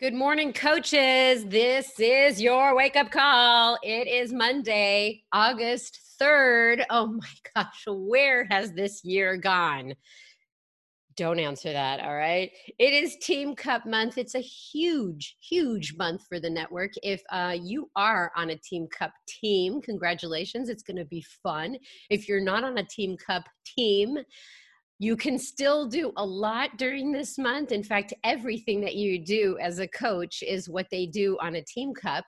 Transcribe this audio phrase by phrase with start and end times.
[0.00, 1.44] Good morning, coaches.
[1.44, 3.76] This is your wake up call.
[3.82, 6.86] It is Monday, August 3rd.
[6.88, 9.92] Oh my gosh, where has this year gone?
[11.18, 12.50] Don't answer that, all right?
[12.78, 14.16] It is Team Cup month.
[14.16, 16.92] It's a huge, huge month for the network.
[17.02, 20.70] If uh, you are on a Team Cup team, congratulations.
[20.70, 21.76] It's going to be fun.
[22.08, 24.16] If you're not on a Team Cup team,
[25.00, 27.72] you can still do a lot during this month.
[27.72, 31.62] In fact, everything that you do as a coach is what they do on a
[31.62, 32.24] team cup.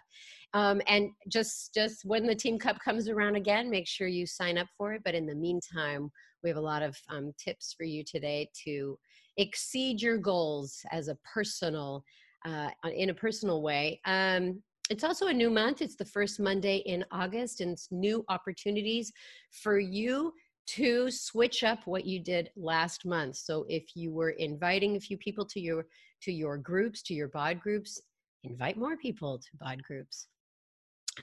[0.54, 4.56] Um, and just just when the team cup comes around again, make sure you sign
[4.56, 5.02] up for it.
[5.04, 6.10] But in the meantime,
[6.42, 8.98] we have a lot of um, tips for you today to
[9.36, 12.02] exceed your goals as a personal
[12.46, 14.00] uh, in a personal way.
[14.06, 15.82] Um, it's also a new month.
[15.82, 19.12] It's the first Monday in August, and it's new opportunities
[19.50, 20.32] for you
[20.66, 23.36] to switch up what you did last month.
[23.36, 25.86] So if you were inviting a few people to your
[26.22, 28.00] to your groups, to your bod groups,
[28.44, 30.28] invite more people to bod groups.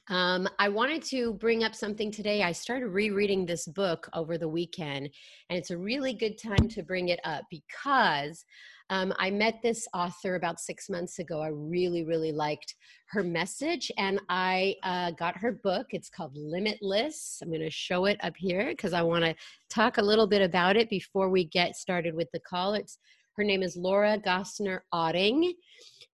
[0.10, 2.44] Um, I wanted to bring up something today.
[2.44, 5.10] I started rereading this book over the weekend,
[5.50, 8.46] and it's a really good time to bring it up because
[8.92, 11.42] um, I met this author about six months ago.
[11.42, 12.76] I really, really liked
[13.08, 15.88] her message, and I uh, got her book.
[15.92, 17.40] It's called Limitless.
[17.42, 19.36] I'm going to show it up here because I want to
[19.70, 22.74] talk a little bit about it before we get started with the call.
[22.74, 23.00] It's
[23.38, 25.54] her name is Laura Gassner Otting.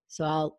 [0.08, 0.58] So I'll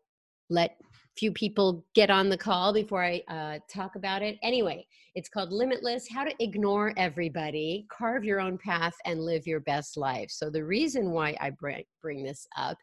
[0.49, 0.77] let
[1.17, 4.37] few people get on the call before I uh, talk about it.
[4.43, 9.59] Anyway, it's called Limitless How to Ignore Everybody, Carve Your Own Path, and Live Your
[9.61, 10.29] Best Life.
[10.29, 11.85] So, the reason why I bring,
[12.23, 12.77] this up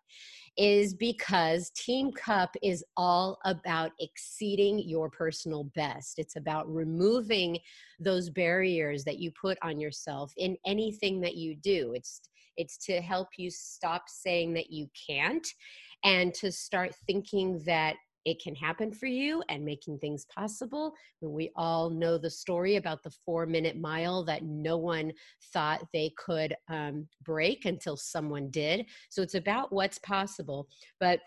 [0.58, 6.18] is because Team Cup is all about exceeding your personal best.
[6.18, 7.58] It's about removing
[8.00, 11.92] those barriers that you put on yourself in anything that you do.
[11.94, 12.20] It's
[12.56, 15.46] it's to help you stop saying that you can't
[16.04, 20.94] and to start thinking that it can happen for you and making things possible.
[21.20, 25.12] We all know the story about the four minute mile that no one
[25.52, 28.86] thought they could um, break until someone did.
[29.10, 30.68] So it's about what's possible.
[31.00, 31.20] But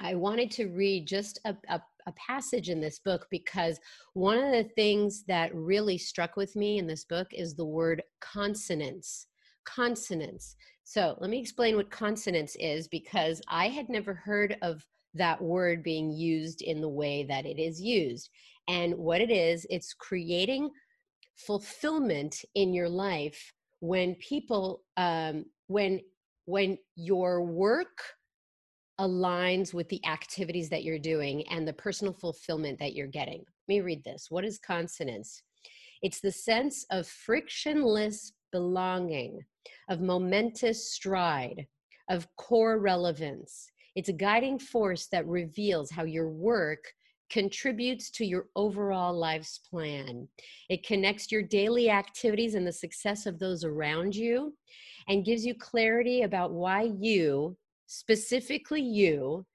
[0.00, 3.78] I wanted to read just a, a, a, passage in this book because
[4.14, 8.02] one of the things that really struck with me in this book is the word
[8.20, 9.26] consonance.
[9.64, 10.56] Consonance.
[10.84, 15.82] So let me explain what consonance is because I had never heard of that word
[15.82, 18.30] being used in the way that it is used.
[18.68, 20.70] And what it is, it's creating
[21.36, 26.00] fulfillment in your life when people, um, when
[26.44, 28.02] when your work
[29.00, 33.38] aligns with the activities that you're doing and the personal fulfillment that you're getting.
[33.38, 34.26] Let me read this.
[34.28, 35.42] What is consonance?
[36.02, 39.40] It's the sense of frictionless belonging,
[39.88, 41.66] of momentous stride,
[42.10, 46.92] of core relevance, it's a guiding force that reveals how your work
[47.30, 50.28] contributes to your overall life's plan.
[50.68, 54.54] It connects your daily activities and the success of those around you
[55.08, 59.46] and gives you clarity about why you, specifically you,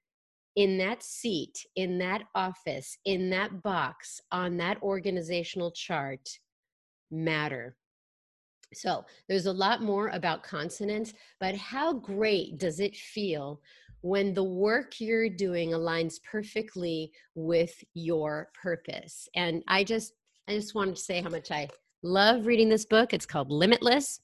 [0.56, 6.28] in that seat, in that office, in that box, on that organizational chart
[7.12, 7.76] matter.
[8.74, 13.60] So there's a lot more about consonance, but how great does it feel
[14.00, 19.28] when the work you're doing aligns perfectly with your purpose.
[19.34, 20.12] And I just
[20.48, 21.68] I just wanted to say how much I
[22.02, 23.12] love reading this book.
[23.12, 24.20] It's called Limitless.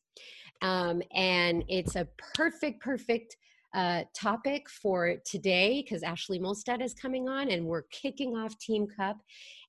[0.63, 3.37] Um, and it's a perfect, perfect
[3.75, 8.87] uh, topic for today because Ashley Molstad is coming on and we're kicking off Team
[8.87, 9.19] Cup.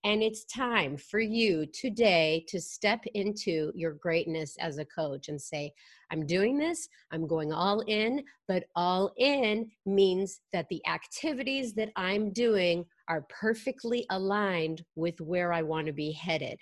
[0.03, 5.41] And it's time for you today to step into your greatness as a coach and
[5.41, 5.73] say,
[6.11, 11.89] I'm doing this, I'm going all in, but all in means that the activities that
[11.95, 16.59] I'm doing are perfectly aligned with where I want to be headed.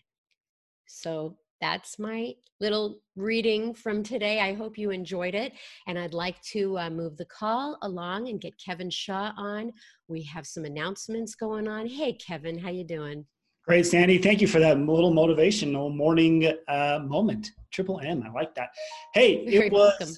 [0.88, 4.42] So that's my little reading from today.
[4.42, 5.54] I hope you enjoyed it.
[5.88, 9.72] And I'd like to uh, move the call along and get Kevin Shaw on.
[10.10, 11.88] We have some announcements going on.
[11.88, 13.26] Hey, Kevin, how you doing?
[13.66, 14.18] Great, Sandy.
[14.18, 17.52] Thank you for that little motivational morning uh, moment.
[17.72, 18.22] Triple M.
[18.28, 18.72] I like that.
[19.14, 20.16] Hey, You're it was welcome.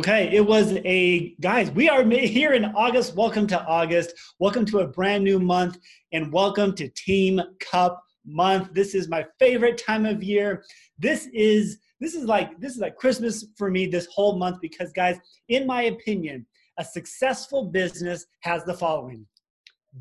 [0.00, 0.28] okay.
[0.36, 1.70] It was a guys.
[1.70, 3.16] We are here in August.
[3.16, 4.12] Welcome to August.
[4.38, 5.78] Welcome to a brand new month,
[6.12, 8.72] and welcome to Team Cup month.
[8.72, 10.64] This is my favorite time of year.
[10.98, 14.92] This is this is like this is like Christmas for me this whole month because
[14.92, 16.46] guys, in my opinion,
[16.78, 19.26] a successful business has the following.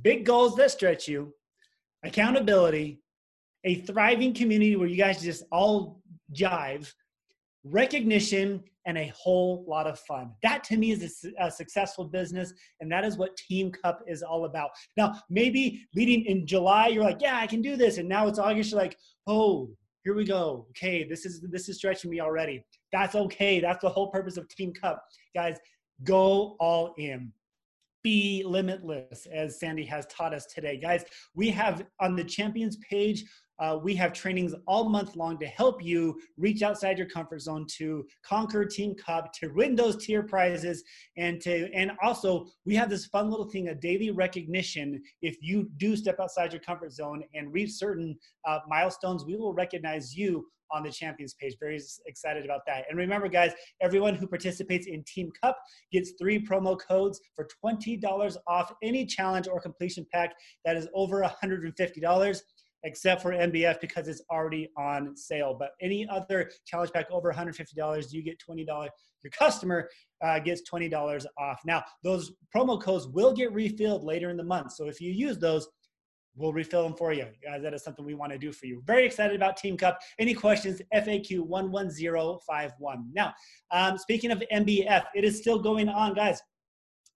[0.01, 1.33] Big goals that stretch you,
[2.03, 2.99] accountability,
[3.63, 6.01] a thriving community where you guys just all
[6.33, 6.93] jive,
[7.69, 10.31] recognition, and a whole lot of fun.
[10.43, 14.23] That to me is a, a, successful business, and that is what Team Cup is
[14.23, 14.69] all about.
[14.95, 18.39] Now, maybe leading in July, you're like, yeah, I can do this, and now it's
[18.39, 18.97] August, you're like,
[19.27, 19.69] oh,
[20.03, 20.67] here we go.
[20.69, 22.63] Okay, this is this is stretching me already.
[22.93, 23.59] That's okay.
[23.59, 25.03] That's the whole purpose of Team Cup,
[25.35, 25.57] guys.
[26.03, 27.33] Go all in
[28.07, 30.77] be limitless, as Sandy has taught us today.
[30.77, 31.03] Guys,
[31.35, 33.25] we have on the champions page,
[33.59, 37.65] uh, we have trainings all month long to help you reach outside your comfort zone
[37.77, 40.83] to conquer Team Cup, to win those tier prizes,
[41.17, 45.01] and to and also we have this fun little thing, a daily recognition.
[45.21, 48.17] If you do step outside your comfort zone and reach certain
[48.47, 51.55] uh, milestones, we will recognize you on the champions page.
[51.59, 52.85] Very excited about that.
[52.89, 55.57] And remember, guys, everyone who participates in Team Cup
[55.91, 60.33] gets three promo codes for $20 off any challenge or completion pack
[60.65, 62.41] that is over $150
[62.83, 65.55] except for MBF because it's already on sale.
[65.57, 68.65] But any other challenge pack over $150, you get $20.
[69.23, 69.89] Your customer
[70.23, 71.61] uh, gets $20 off.
[71.65, 74.73] Now, those promo codes will get refilled later in the month.
[74.73, 75.67] So if you use those,
[76.37, 77.25] we'll refill them for you.
[77.43, 78.81] Guys, that is something we want to do for you.
[78.85, 79.99] Very excited about Team Cup.
[80.19, 80.81] Any questions?
[80.93, 83.09] FAQ 11051.
[83.13, 83.33] Now,
[83.71, 86.41] um, speaking of MBF, it is still going on, guys.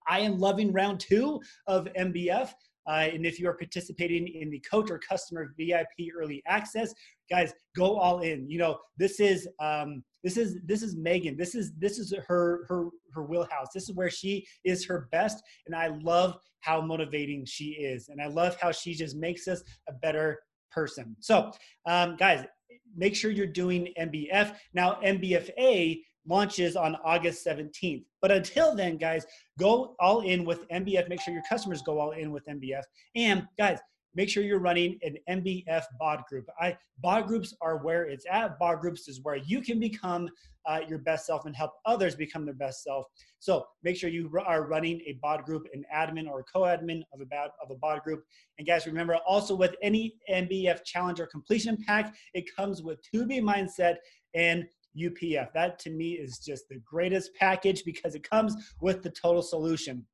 [0.08, 2.52] I am loving round two of MBF.
[2.88, 6.94] Uh, and if you are participating in the coach or customer VIP early access,
[7.30, 8.50] guys, go all in.
[8.50, 11.38] You know, this is um, this is this is Megan.
[11.38, 13.68] This is this is her her her wheelhouse.
[13.74, 18.22] This is where she is her best, and I love how motivating she is, and
[18.22, 20.40] I love how she just makes us a better
[20.72, 21.16] person.
[21.20, 21.52] So,
[21.86, 22.46] um, guys,
[22.96, 25.00] make sure you're doing MBF now.
[25.04, 28.04] MBFA launches on August 17th.
[28.22, 29.26] But until then, guys,
[29.60, 31.10] go all in with MBF.
[31.10, 32.84] Make sure your customers go all in with MBF.
[33.16, 33.80] And guys,
[34.14, 36.46] make sure you're running an MBF bod group.
[36.60, 38.60] I bod groups are where it's at.
[38.60, 40.30] Bod groups is where you can become
[40.68, 43.06] uh, your best self and help others become their best self.
[43.40, 47.22] So make sure you are running a bod group, an admin or a co-admin of
[47.22, 48.24] a bod, of a bod group.
[48.60, 53.42] And guys, remember also with any MBF challenge or completion pack, it comes with 2B
[53.42, 53.96] mindset
[54.36, 54.66] and
[54.98, 55.52] UPF.
[55.54, 60.06] That to me is just the greatest package because it comes with the total solution.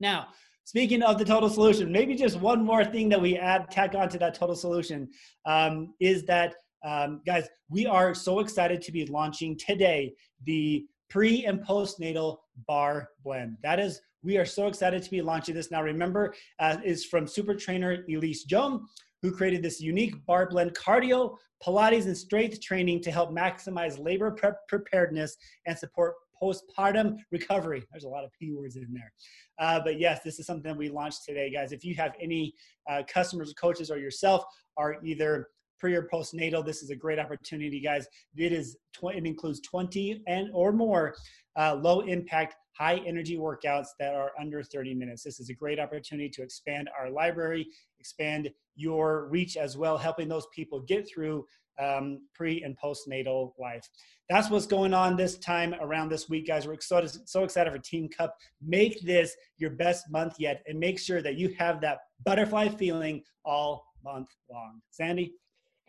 [0.00, 0.28] Now,
[0.64, 4.08] speaking of the total solution, maybe just one more thing that we add, tack on
[4.10, 5.08] to that total solution
[5.46, 6.54] um, is that,
[6.84, 10.14] um, guys, we are so excited to be launching today
[10.44, 13.56] the pre and postnatal Barre Blend.
[13.62, 15.70] That is, we are so excited to be launching this.
[15.70, 18.86] Now, remember, uh, is from super trainer Elise Joan
[19.24, 24.30] who created this unique Barre Blend cardio, Pilates, and strength training to help maximize labor
[24.30, 25.34] prep preparedness
[25.66, 27.82] and support postpartum recovery.
[27.90, 29.10] There's a lot of P words in there.
[29.58, 31.72] Uh, but yes, this is something we launched today, guys.
[31.72, 32.52] If you have any
[32.86, 34.44] uh, customers, coaches, or yourself
[34.76, 35.48] are either
[35.80, 38.06] pre or postnatal, this is a great opportunity, guys.
[38.36, 41.14] It is it includes 20 and or more
[41.56, 45.22] uh, low impact high energy workouts that are under 30 minutes.
[45.22, 47.68] This is a great opportunity to expand our library,
[48.00, 51.46] expand your reach as well, helping those people get through
[51.80, 53.88] um, pre and postnatal life.
[54.28, 56.66] That's what's going on this time around this week, guys.
[56.66, 58.36] We're so, so excited for Team Cup.
[58.62, 63.22] Make this your best month yet and make sure that you have that butterfly feeling
[63.44, 64.80] all month long.
[64.90, 65.34] Sandy?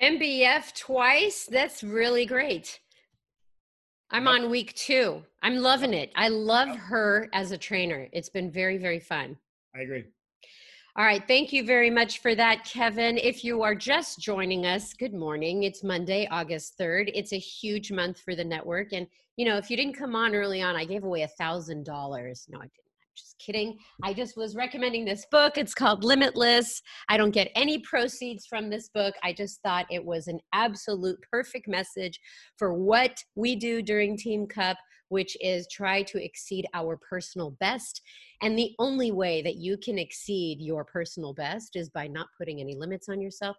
[0.01, 1.47] MBF twice.
[1.49, 2.79] That's really great.
[4.11, 5.23] I'm on week two.
[5.41, 6.11] I'm loving it.
[6.15, 8.07] I love her as a trainer.
[8.13, 9.35] It's been very, very fun.
[9.75, 10.05] I agree.
[10.95, 11.23] All right.
[11.27, 13.17] Thank you very much for that, Kevin.
[13.17, 15.63] If you are just joining us, good morning.
[15.63, 17.11] It's Monday, August 3rd.
[17.13, 18.93] It's a huge month for the network.
[18.93, 19.07] And,
[19.37, 21.85] you know, if you didn't come on early on, I gave away a $1,000.
[22.49, 22.71] No, I didn't.
[23.15, 23.77] Just kidding.
[24.03, 25.57] I just was recommending this book.
[25.57, 26.81] It's called Limitless.
[27.07, 29.15] I don't get any proceeds from this book.
[29.23, 32.19] I just thought it was an absolute perfect message
[32.57, 38.01] for what we do during Team Cup, which is try to exceed our personal best.
[38.41, 42.59] And the only way that you can exceed your personal best is by not putting
[42.59, 43.55] any limits on yourself.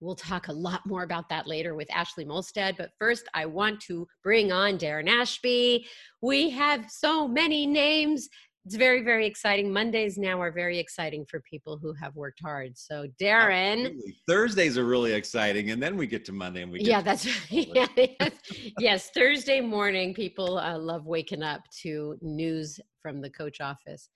[0.00, 2.76] We'll talk a lot more about that later with Ashley Molstad.
[2.76, 5.86] But first, I want to bring on Darren Ashby.
[6.22, 8.28] We have so many names
[8.64, 9.72] it's very very exciting.
[9.72, 12.76] Mondays now are very exciting for people who have worked hard.
[12.76, 14.16] So darren Absolutely.
[14.26, 17.86] thursdays are really exciting and then we get to monday and we yeah that's yeah,
[17.96, 18.32] yes,
[18.78, 24.10] yes thursday morning people uh, love waking up to news from the coach office.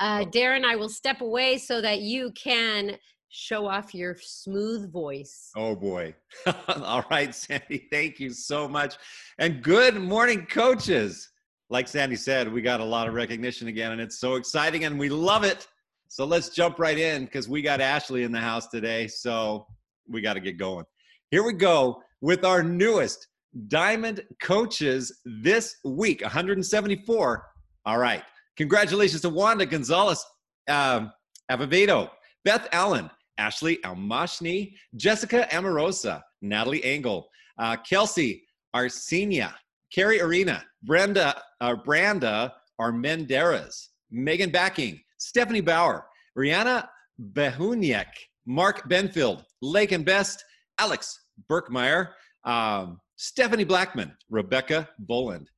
[0.00, 2.96] Uh, darren i will step away so that you can
[3.30, 5.50] show off your smooth voice.
[5.54, 6.14] Oh boy.
[6.68, 8.96] All right sandy thank you so much.
[9.38, 11.28] And good morning coaches
[11.70, 14.98] like Sandy said, we got a lot of recognition again, and it's so exciting, and
[14.98, 15.66] we love it.
[16.08, 19.06] So let's jump right in because we got Ashley in the house today.
[19.06, 19.66] So
[20.08, 20.86] we got to get going.
[21.30, 23.28] Here we go with our newest
[23.66, 27.46] diamond coaches this week 174.
[27.84, 28.22] All right.
[28.56, 30.24] Congratulations to Wanda Gonzalez
[30.68, 31.12] um,
[31.50, 32.10] Avevedo,
[32.44, 38.44] Beth Allen, Ashley Almashni, Jessica Amorosa, Natalie Engel, uh, Kelsey
[38.74, 39.52] Arsenia,
[39.92, 46.06] Carrie Arena, Brenda, uh, Branda Armenderas, Megan Backing, Stephanie Bauer,
[46.36, 46.88] Rihanna
[47.32, 48.06] Behuniak,
[48.46, 50.44] Mark Benfield, Lake and Best,
[50.78, 51.18] Alex
[51.50, 52.10] Burkmeyer,
[52.44, 55.50] um, Stephanie Blackman, Rebecca Boland,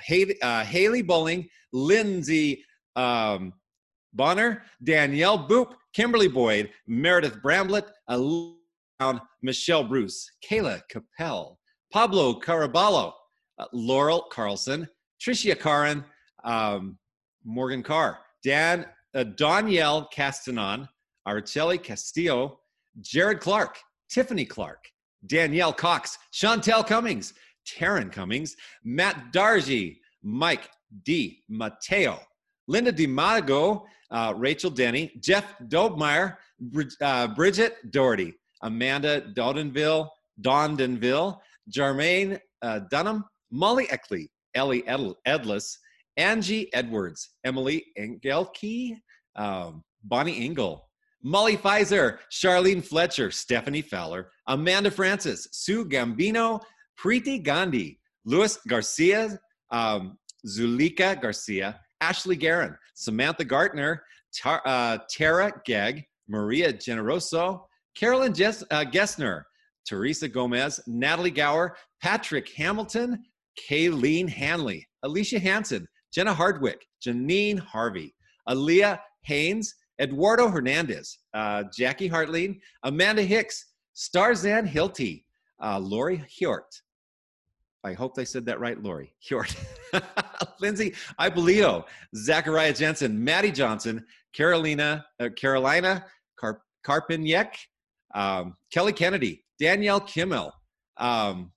[0.00, 2.64] Haley, uh, Haley Bowling, Lindsay
[2.96, 3.52] um,
[4.14, 7.88] Bonner, Danielle Boop, Kimberly Boyd, Meredith Bramblett,
[9.42, 11.58] Michelle Bruce, Kayla Capel,
[11.92, 13.12] Pablo Caraballo,
[13.58, 14.88] uh, Laurel Carlson,
[15.20, 16.04] Tricia Karin,
[16.44, 16.98] um,
[17.44, 20.88] Morgan Carr, Dan, uh, Danielle Castanon,
[21.26, 22.58] Araceli Castillo,
[23.00, 23.78] Jared Clark,
[24.10, 24.88] Tiffany Clark,
[25.26, 27.34] Danielle Cox, Chantel Cummings,
[27.66, 30.68] Taryn Cummings, Matt Dargy, Mike
[31.04, 31.42] D.
[31.48, 32.18] Mateo,
[32.68, 40.08] Linda DiMago, uh, Rachel Denny, Jeff Dobmeyer, Brid- uh, Bridget Doherty, Amanda Dodonville,
[40.40, 41.38] Dondonville,
[41.70, 45.14] Jermaine uh, Dunham, Molly Eckley, Ellie Edl-
[46.16, 48.96] Angie Edwards, Emily Engelke,
[49.36, 50.88] um, Bonnie Engel,
[51.22, 56.60] Molly Pfizer, Charlene Fletcher, Stephanie Fowler, Amanda Francis, Sue Gambino,
[56.98, 59.38] Preeti Gandhi, Luis Garcia,
[59.70, 64.02] um, Zulika Garcia, Ashley Guerin, Samantha Gartner,
[64.34, 67.62] Tar- uh, Tara Gegg, Maria Generoso,
[67.96, 69.42] Carolyn uh, Gessner,
[69.86, 73.22] Teresa Gomez, Natalie Gower, Patrick Hamilton,
[73.68, 78.14] Kayleen Hanley, Alicia Hanson, Jenna Hardwick, Janine Harvey,
[78.48, 85.24] Aaliyah Haynes, Eduardo Hernandez, uh, Jackie Hartling, Amanda Hicks, Starzan Hilty,
[85.62, 86.80] uh, Lori Hjort.
[87.84, 89.54] I hope they said that right, Lori Hjort.
[90.60, 96.04] Lindsay Ipolito, Zachariah Jensen, Maddie Johnson, Carolina, uh, Carolina
[96.38, 97.54] Car- Karpiniak,
[98.14, 100.52] um, Kelly Kennedy, Danielle Kimmel,
[100.96, 101.52] um,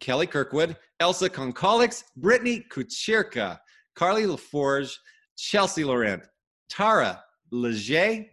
[0.00, 3.58] Kelly Kirkwood, Elsa Konkolix, Brittany Kuchirka,
[3.94, 4.92] Carly LaForge,
[5.36, 6.22] Chelsea Laurent,
[6.68, 8.24] Tara Leger,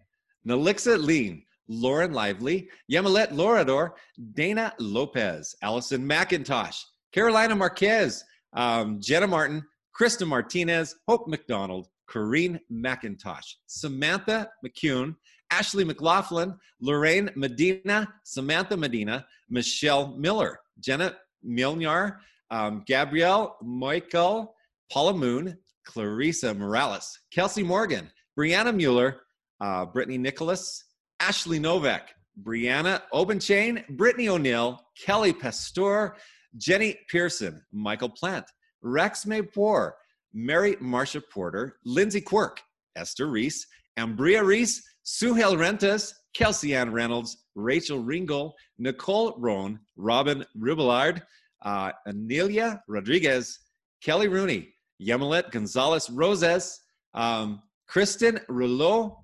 [0.47, 3.91] Nalixa Lean, Lauren Lively, Yamilet Lorador,
[4.33, 6.81] Dana Lopez, Allison McIntosh,
[7.11, 9.63] Carolina Marquez, um, Jenna Martin,
[9.97, 15.15] Krista Martinez, Hope McDonald, Corrine McIntosh, Samantha McCune,
[15.49, 21.15] Ashley McLaughlin, Lorraine Medina, Samantha Medina, Michelle Miller, Jenna
[21.47, 22.17] Milnar,
[22.51, 24.53] um, Gabrielle Michael,
[24.91, 29.21] Paula Moon, Clarissa Morales, Kelsey Morgan, Brianna Mueller,
[29.61, 30.83] uh, Brittany Nicholas,
[31.19, 32.09] Ashley Novak,
[32.43, 36.15] Brianna Obenchain, Brittany O'Neill, Kelly Pastor,
[36.57, 38.45] Jenny Pearson, Michael Plant,
[38.81, 39.93] Rex Maypour,
[40.33, 42.61] Mary Marsha Porter, Lindsay Quirk,
[42.95, 43.65] Esther Reese,
[43.97, 51.21] Ambria Reese, Suhail Rentas, Kelsey Ann Reynolds, Rachel Ringel, Nicole Roan, Robin Rubillard,
[51.63, 53.59] uh, Anelia Rodriguez,
[54.03, 56.79] Kelly Rooney, Yemilet Gonzalez Roses,
[57.13, 59.17] um, Kristen Rouleau,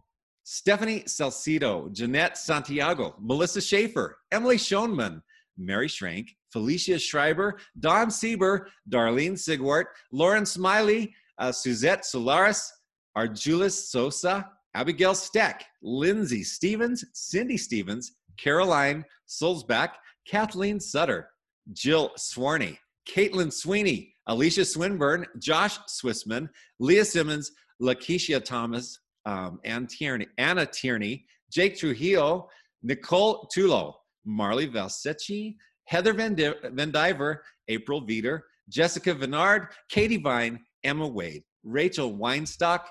[0.43, 5.22] Stephanie Salcido, Jeanette Santiago, Melissa Schaefer, Emily Schoenman,
[5.57, 12.72] Mary Schrank, Felicia Schreiber, Don Sieber, Darlene Sigwart, Lauren Smiley, uh, Suzette Solaris,
[13.17, 19.89] Arjulis Sosa, Abigail Steck, Lindsay Stevens, Cindy Stevens, Caroline Solzback,
[20.27, 21.30] Kathleen Sutter,
[21.74, 22.77] Jill Swarney,
[23.08, 26.50] Caitlin Sweeney, Alicia Swinburne, Josh Swissman,
[26.80, 27.51] Leah Simmons,
[27.82, 32.50] Lakeisha Thomas, um, Ann Tierney, Anna Tierney, Jake Trujillo,
[32.82, 33.94] Nicole Tulo,
[34.25, 41.44] Marley Valsecchi, Heather Van, Di- Van Diver, April Veeder, Jessica Vennard, Katie Vine, Emma Wade,
[41.63, 42.86] Rachel Weinstock,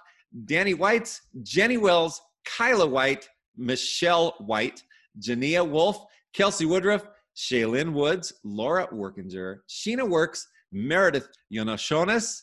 [0.44, 4.82] Danny Whites, Jenny Wells, Kyla White, Michelle White,
[5.20, 12.42] Jania Wolf, Kelsey Woodruff, Shaylin Woods, Laura Workinger, Sheena Works, Meredith Yonoshonis,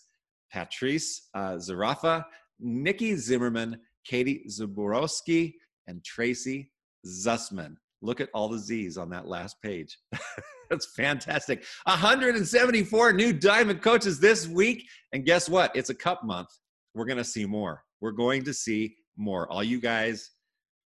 [0.51, 2.23] Patrice uh, Zarafa,
[2.59, 5.53] Nikki Zimmerman, Katie Zaborowski,
[5.87, 6.71] and Tracy
[7.05, 7.75] Zussman.
[8.01, 9.97] Look at all the Z's on that last page.
[10.69, 11.63] That's fantastic.
[11.85, 14.85] 174 new diamond coaches this week.
[15.13, 15.75] And guess what?
[15.75, 16.49] It's a cup month.
[16.93, 17.83] We're going to see more.
[18.01, 19.49] We're going to see more.
[19.51, 20.31] All you guys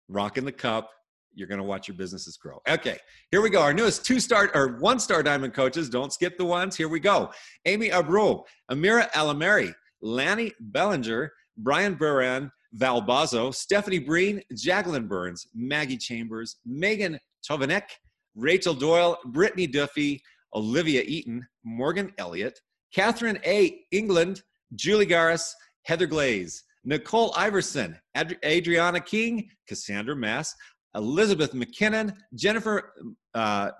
[0.08, 0.90] rocking the cup,
[1.34, 2.60] you're going to watch your businesses grow.
[2.68, 2.98] Okay,
[3.30, 3.62] here we go.
[3.62, 5.90] Our newest two star or one star diamond coaches.
[5.90, 6.76] Don't skip the ones.
[6.76, 7.32] Here we go.
[7.66, 15.98] Amy Abro, Amira Alameri, Lanny Bellinger, Brian Buran, Val Bazo, Stephanie Breen, Jacqueline Burns, Maggie
[15.98, 17.84] Chambers, Megan Tovanek,
[18.36, 20.22] Rachel Doyle, Brittany Duffy,
[20.56, 22.60] Olivia Eaton, Morgan Elliott,
[22.94, 23.80] Catherine A.
[23.92, 24.42] England,
[24.76, 25.52] Julie Garris,
[25.84, 30.56] Heather Glaze, Nicole Iverson, Ad- Adriana King, Cassandra Mass,
[30.96, 32.94] Elizabeth McKinnon, Jennifer
[33.34, 33.72] uh,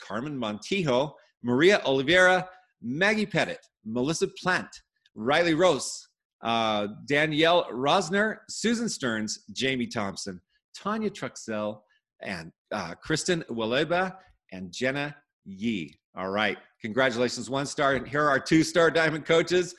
[0.00, 1.12] Carmen Montijo,
[1.42, 2.48] Maria Oliveira,
[2.80, 4.68] Maggie Pettit, Melissa Plant,
[5.14, 6.08] Riley Rose,
[6.42, 10.40] uh, Danielle Rosner, Susan Stearns, Jamie Thompson,
[10.76, 11.80] Tanya Truxell,
[12.22, 14.16] and uh, Kristen Waleba,
[14.52, 15.98] and Jenna Yee.
[16.16, 16.58] All right.
[16.82, 17.94] Congratulations, one star.
[17.94, 19.74] And here are our two star diamond coaches.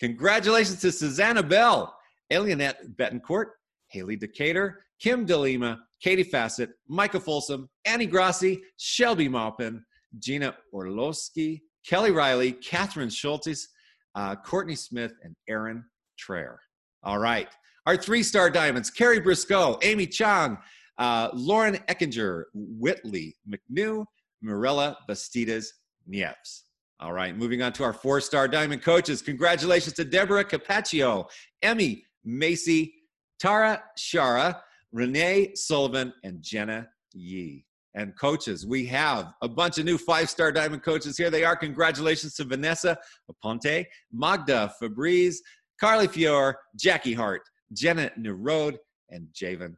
[0.00, 1.96] Congratulations to Susanna Bell,
[2.32, 3.46] Alienette Betancourt,
[3.88, 9.84] Haley Decatur, Kim DeLima, Katie Fassett, Micah Folsom, Annie Grassi, Shelby Maupin,
[10.18, 13.66] Gina Orlowski, Kelly Riley, Catherine Schultes,
[14.14, 15.84] uh, Courtney Smith, and Aaron
[16.18, 16.56] Traer.
[17.02, 17.48] All right.
[17.86, 20.56] Our three star diamonds Carrie Briscoe, Amy Chang,
[20.98, 24.04] uh, Lauren Eckinger, Whitley McNew,
[24.40, 25.66] Mirella Bastidas
[26.06, 26.64] Nieves.
[27.00, 29.20] All right, moving on to our four star diamond coaches.
[29.20, 31.28] Congratulations to Deborah Capaccio,
[31.62, 32.94] Emmy Macy,
[33.40, 34.60] Tara Shara,
[34.92, 37.66] Renee Sullivan, and Jenna Yee.
[37.96, 41.16] And coaches, we have a bunch of new five star diamond coaches.
[41.16, 41.56] Here they are.
[41.56, 42.96] Congratulations to Vanessa
[43.30, 45.36] Aponte, Magda Fabriz,
[45.80, 48.76] Carly Fior, Jackie Hart, Jenna Nerode,
[49.10, 49.74] and Javen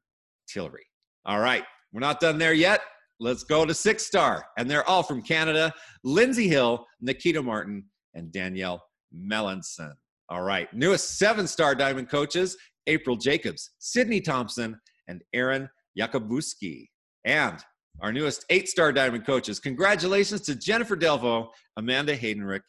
[0.49, 0.87] Tillery.
[1.25, 2.81] All right, we're not done there yet.
[3.19, 4.47] Let's go to six star.
[4.59, 5.73] And they're all from Canada
[6.05, 8.83] Lindsay Hill, Nikita Martin, and Danielle
[9.15, 9.93] Melanson.
[10.29, 10.73] All right.
[10.75, 12.57] Newest seven star diamond coaches
[12.87, 15.69] April Jacobs, Sydney Thompson, and Aaron
[15.99, 16.87] Yakubuski.
[17.25, 17.59] And
[18.01, 19.59] our newest eight star diamond coaches.
[19.59, 22.61] Congratulations to Jennifer Delvo, Amanda Haydenrick.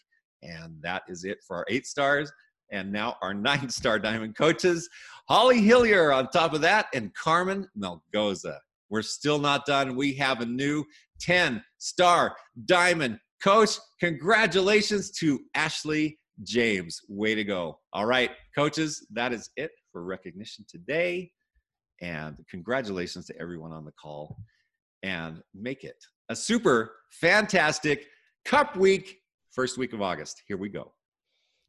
[0.44, 2.32] And that is it for our eight stars.
[2.72, 4.88] And now our nine star diamond coaches
[5.28, 8.58] Holly Hillier on top of that, and Carmen Melgoza.
[8.90, 9.96] We're still not done.
[9.96, 10.86] We have a new
[11.22, 13.78] 10 star diamond coach.
[14.00, 17.02] Congratulations to Ashley James.
[17.10, 17.80] Way to go.
[17.94, 21.32] All right, coaches, that is it for recognition today.
[22.02, 24.38] And congratulations to everyone on the call.
[25.04, 25.98] And make it
[26.30, 28.08] a super fantastic
[28.46, 29.18] Cup Week,
[29.52, 30.44] first week of August.
[30.48, 30.94] Here we go.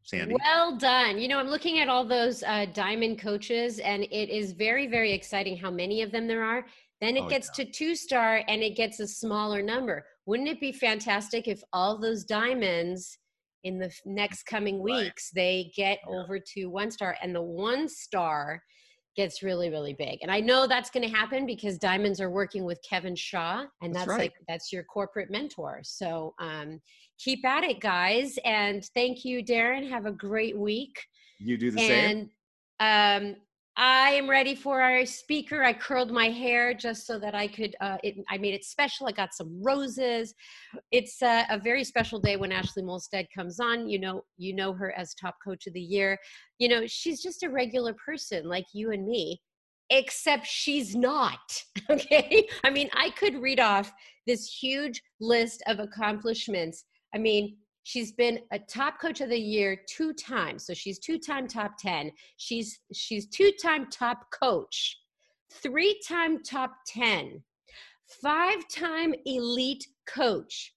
[0.03, 0.37] Sandy.
[0.43, 1.19] Well done.
[1.19, 5.13] You know, I'm looking at all those uh, diamond coaches, and it is very, very
[5.13, 6.65] exciting how many of them there are.
[7.01, 7.65] Then it oh, gets yeah.
[7.65, 10.05] to two star and it gets a smaller number.
[10.27, 13.19] Wouldn't it be fantastic if all those diamonds
[13.65, 15.41] in the next coming weeks right.
[15.41, 16.17] they get yeah.
[16.17, 18.63] over to one star and the one star
[19.17, 22.65] gets really really big and i know that's going to happen because diamonds are working
[22.65, 24.21] with kevin shaw and that's, that's right.
[24.21, 26.81] like that's your corporate mentor so um,
[27.19, 30.97] keep at it guys and thank you darren have a great week
[31.41, 32.31] you do the and, same
[32.81, 33.37] um,
[33.81, 35.63] I am ready for our speaker.
[35.63, 39.07] I curled my hair just so that I could, uh, it, I made it special.
[39.07, 40.35] I got some roses.
[40.91, 43.89] It's a, a very special day when Ashley Molstad comes on.
[43.89, 46.19] You know, you know her as top coach of the year.
[46.59, 49.41] You know, she's just a regular person like you and me,
[49.91, 51.39] except she's not.
[51.91, 52.47] Okay.
[52.65, 53.91] I mean, I could read off
[54.27, 56.85] this huge list of accomplishments.
[57.15, 57.57] I mean,
[57.89, 60.67] She's been a top coach of the year two times.
[60.67, 62.13] So she's two-time top 10.
[62.37, 64.95] She's she's two-time top coach,
[65.51, 67.43] three-time top 10,
[68.21, 70.75] five-time elite coach.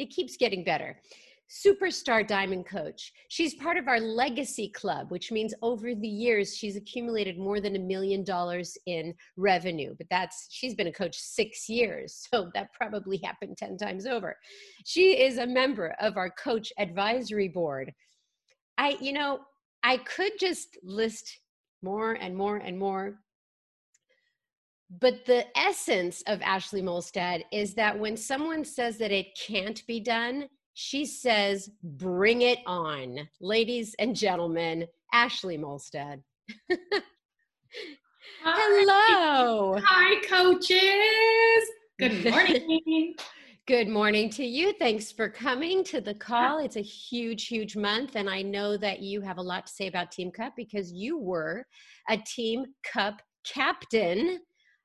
[0.00, 1.00] It keeps getting better
[1.50, 3.12] superstar diamond coach.
[3.28, 7.76] She's part of our legacy club, which means over the years she's accumulated more than
[7.76, 9.94] a million dollars in revenue.
[9.96, 14.36] But that's she's been a coach 6 years, so that probably happened 10 times over.
[14.84, 17.92] She is a member of our coach advisory board.
[18.78, 19.40] I you know,
[19.82, 21.40] I could just list
[21.82, 23.18] more and more and more
[25.00, 29.98] but the essence of Ashley Molstad is that when someone says that it can't be
[29.98, 33.28] done, she says, Bring it on.
[33.40, 36.20] Ladies and gentlemen, Ashley Molstad.
[38.42, 39.78] Hello.
[39.82, 41.68] Hi, coaches.
[41.98, 43.14] Good morning.
[43.66, 44.74] Good morning to you.
[44.74, 46.58] Thanks for coming to the call.
[46.58, 48.14] It's a huge, huge month.
[48.14, 51.18] And I know that you have a lot to say about Team Cup because you
[51.18, 51.64] were
[52.10, 54.40] a Team Cup captain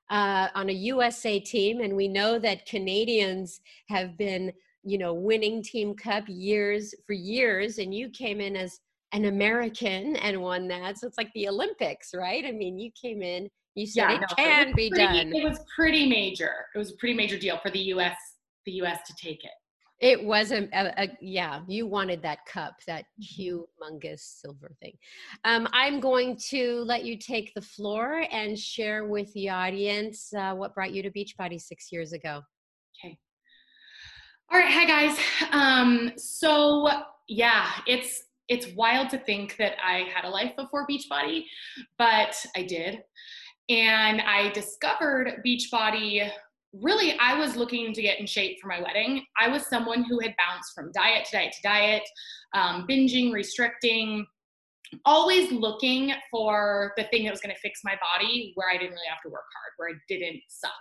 [0.08, 1.82] uh, on a USA team.
[1.82, 4.50] And we know that Canadians have been
[4.82, 8.80] you know winning team cup years for years and you came in as
[9.12, 10.98] an american and won that.
[10.98, 12.44] So it's like the olympics right?
[12.44, 15.32] I mean you came in you said yeah, it no, can it be pretty, done.
[15.34, 16.52] it was pretty major.
[16.74, 18.16] It was a pretty major deal for the us
[18.66, 19.50] the us to take it.
[20.00, 23.86] It was a, a, a, yeah you wanted that cup that mm-hmm.
[23.86, 24.92] humongous silver thing.
[25.44, 30.54] Um, i'm going to let you take the floor and share with the audience uh,
[30.54, 32.40] what brought you to beachbody six years ago
[34.52, 35.16] All right, hi guys.
[35.52, 36.90] Um, so
[37.28, 41.44] yeah, it's it's wild to think that I had a life before Beachbody,
[41.98, 42.98] but I did.
[43.68, 46.28] And I discovered Beachbody
[46.72, 49.24] really I was looking to get in shape for my wedding.
[49.40, 52.02] I was someone who had bounced from diet to diet to diet,
[52.52, 54.26] um, binging, restricting,
[55.04, 58.94] always looking for the thing that was going to fix my body where I didn't
[58.94, 60.72] really have to work hard, where I didn't suck.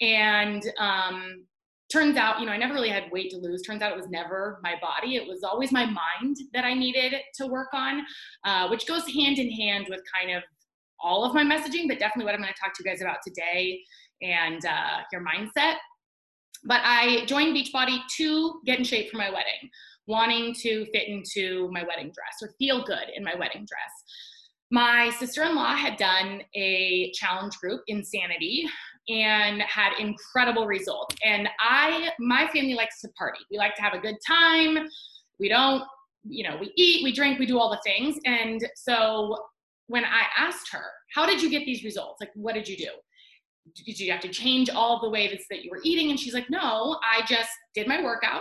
[0.00, 1.44] And um,
[1.90, 3.62] turns out, you know, I never really had weight to lose.
[3.62, 5.16] Turns out it was never my body.
[5.16, 8.02] It was always my mind that I needed to work on,
[8.44, 10.42] uh, which goes hand in hand with kind of
[11.02, 13.18] all of my messaging, but definitely what I'm going to talk to you guys about
[13.26, 13.80] today
[14.22, 15.76] and uh, your mindset.
[16.64, 19.70] But I joined Beachbody to get in shape for my wedding,
[20.06, 24.04] wanting to fit into my wedding dress or feel good in my wedding dress.
[24.70, 28.68] My sister in law had done a challenge group, Insanity,
[29.08, 31.16] and had incredible results.
[31.24, 33.40] And I, my family likes to party.
[33.50, 34.88] We like to have a good time.
[35.38, 35.82] We don't,
[36.24, 38.16] you know, we eat, we drink, we do all the things.
[38.24, 39.36] And so
[39.86, 40.84] when I asked her,
[41.14, 42.20] how did you get these results?
[42.20, 42.90] Like, what did you do?
[43.86, 46.10] Did you have to change all the ways that you were eating?
[46.10, 48.40] And she's like, no, I just did my workouts.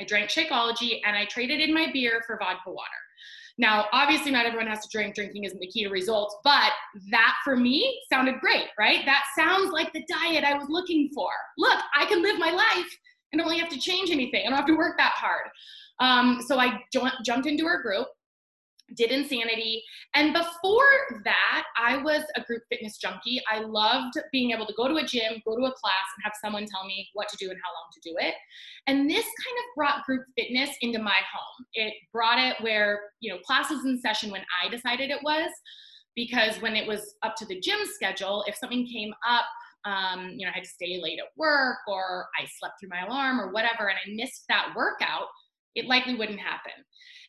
[0.00, 2.88] I drank Shakeology and I traded in my beer for vodka water.
[3.58, 5.14] Now, obviously, not everyone has to drink.
[5.14, 6.72] Drinking isn't the key to results, but
[7.10, 9.04] that for me sounded great, right?
[9.06, 11.30] That sounds like the diet I was looking for.
[11.56, 12.98] Look, I can live my life
[13.32, 14.42] and don't really have to change anything.
[14.46, 15.48] I don't have to work that hard.
[16.00, 16.80] Um, so I
[17.24, 18.08] jumped into her group
[18.94, 19.82] did Insanity.
[20.14, 20.84] And before
[21.24, 23.40] that, I was a group fitness junkie.
[23.50, 26.34] I loved being able to go to a gym, go to a class, and have
[26.40, 28.34] someone tell me what to do and how long to do it.
[28.86, 31.66] And this kind of brought group fitness into my home.
[31.74, 35.50] It brought it where, you know, classes in session when I decided it was,
[36.14, 39.44] because when it was up to the gym schedule, if something came up,
[39.84, 43.04] um, you know, I had to stay late at work or I slept through my
[43.06, 45.26] alarm or whatever, and I missed that workout,
[45.74, 46.72] it likely wouldn't happen.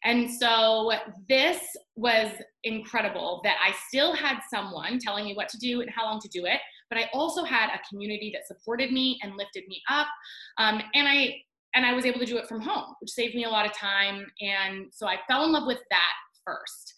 [0.03, 0.91] And so
[1.27, 1.60] this
[1.95, 2.31] was
[2.63, 6.29] incredible that I still had someone telling me what to do and how long to
[6.29, 10.07] do it, but I also had a community that supported me and lifted me up.
[10.57, 11.36] Um, and I
[11.75, 13.73] and I was able to do it from home, which saved me a lot of
[13.73, 14.25] time.
[14.41, 16.93] And so I fell in love with that first.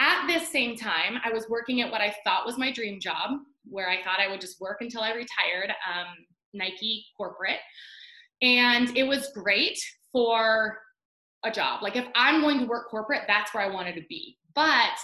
[0.00, 3.32] At this same time, I was working at what I thought was my dream job,
[3.64, 6.06] where I thought I would just work until I retired, um,
[6.54, 7.58] Nike corporate.
[8.42, 9.78] And it was great
[10.12, 10.78] for
[11.46, 11.82] a job.
[11.82, 14.36] Like if I'm going to work corporate, that's where I wanted to be.
[14.54, 14.96] But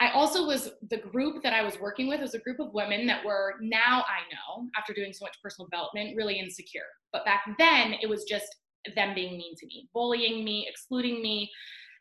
[0.00, 3.06] I also was the group that I was working with was a group of women
[3.06, 6.88] that were now I know after doing so much personal development really insecure.
[7.12, 8.46] But back then it was just
[8.96, 11.50] them being mean to me, bullying me, excluding me,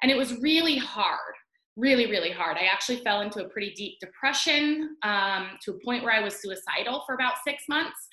[0.02, 1.34] and it was really hard.
[1.76, 2.58] Really, really hard.
[2.58, 6.42] I actually fell into a pretty deep depression um, to a point where I was
[6.42, 8.08] suicidal for about six months.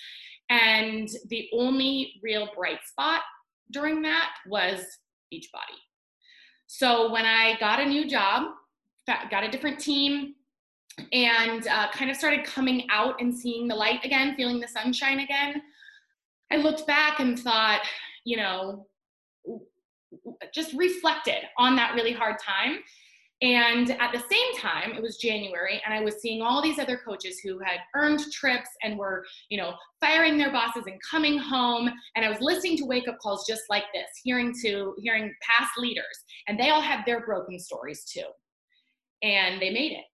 [0.51, 3.23] And the only real bright spot
[3.73, 4.85] during that was
[5.33, 5.79] Beachbody.
[6.67, 8.49] So when I got a new job,
[9.07, 10.35] got a different team,
[11.13, 15.21] and uh, kind of started coming out and seeing the light again, feeling the sunshine
[15.21, 15.63] again,
[16.51, 17.83] I looked back and thought,
[18.25, 18.87] you know,
[20.53, 22.79] just reflected on that really hard time
[23.43, 26.99] and at the same time, it was January, and I was seeing all these other
[27.05, 31.91] coaches who had earned trips and were, you know, firing their bosses and coming home.
[32.15, 35.73] And I was listening to wake up calls just like this, hearing to hearing past
[35.77, 36.05] leaders,
[36.49, 38.25] and they all had their broken stories too,
[39.23, 40.05] and they made it.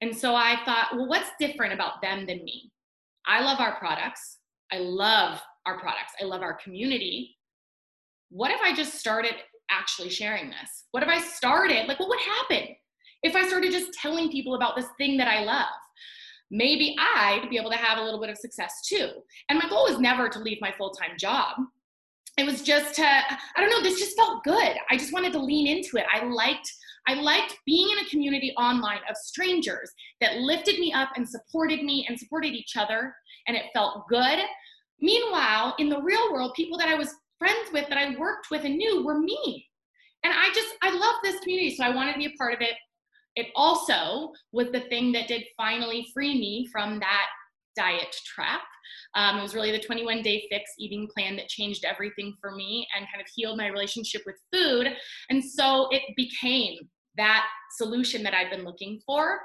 [0.00, 2.72] And so I thought, well, what's different about them than me?
[3.24, 4.38] I love our products.
[4.72, 6.12] I love our products.
[6.20, 7.36] I love our community.
[8.30, 9.34] What if I just started
[9.70, 10.84] actually sharing this?
[10.90, 11.86] What if I started?
[11.86, 12.74] Like, what would happen
[13.22, 15.66] if I started just telling people about this thing that I love?
[16.50, 19.10] Maybe I'd be able to have a little bit of success too.
[19.48, 21.56] And my goal was never to leave my full time job.
[22.38, 24.76] It was just to, I don't know, this just felt good.
[24.90, 26.06] I just wanted to lean into it.
[26.12, 26.72] I liked
[27.08, 31.82] I liked being in a community online of strangers that lifted me up and supported
[31.82, 33.14] me and supported each other,
[33.46, 34.38] and it felt good.
[35.00, 38.64] Meanwhile, in the real world, people that I was friends with that I worked with
[38.64, 39.66] and knew were me.
[40.24, 41.76] And I just, I love this community.
[41.76, 42.74] So I wanted to be a part of it.
[43.36, 47.26] It also was the thing that did finally free me from that
[47.76, 48.62] diet trap.
[49.14, 52.86] Um, it was really the 21 day fix eating plan that changed everything for me
[52.96, 54.88] and kind of healed my relationship with food.
[55.30, 56.78] And so it became
[57.16, 57.46] that
[57.76, 59.40] solution that I've been looking for,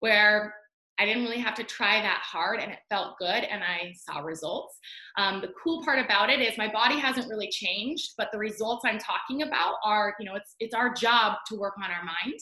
[0.00, 0.54] where
[0.98, 4.20] I didn't really have to try that hard and it felt good and I saw
[4.20, 4.78] results.
[5.18, 8.84] Um, the cool part about it is my body hasn't really changed, but the results
[8.86, 12.40] I'm talking about are, you know, it's, it's our job to work on our mind.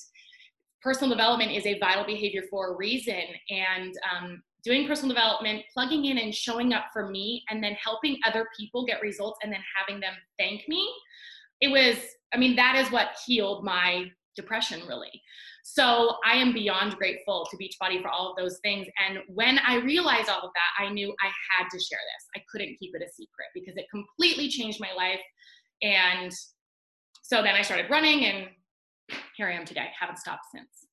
[0.83, 3.23] personal development is a vital behavior for a reason.
[3.51, 8.19] And um, doing personal development, plugging in and showing up for me, and then helping
[8.27, 10.89] other people get results and then having them thank me.
[11.61, 11.97] It was,
[12.33, 15.11] I mean, that is what healed my depression really.
[15.65, 18.87] So I am beyond grateful to Beachbody for all of those things.
[19.07, 22.29] And when I realized all of that, I knew I had to share this.
[22.37, 25.21] I couldn't keep it a secret because it completely changed my life.
[25.83, 26.33] And
[27.23, 28.49] so then I started running, and
[29.37, 29.89] here I am today.
[29.99, 30.87] Haven't stopped since.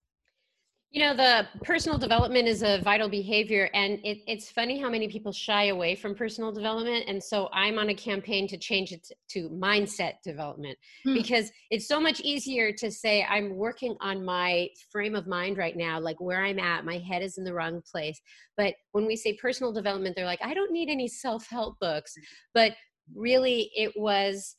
[0.92, 5.08] You know, the personal development is a vital behavior, and it, it's funny how many
[5.08, 7.06] people shy away from personal development.
[7.08, 11.14] And so I'm on a campaign to change it to mindset development hmm.
[11.14, 15.78] because it's so much easier to say, I'm working on my frame of mind right
[15.78, 18.20] now, like where I'm at, my head is in the wrong place.
[18.58, 22.14] But when we say personal development, they're like, I don't need any self help books.
[22.54, 22.74] But
[23.16, 24.58] really, it was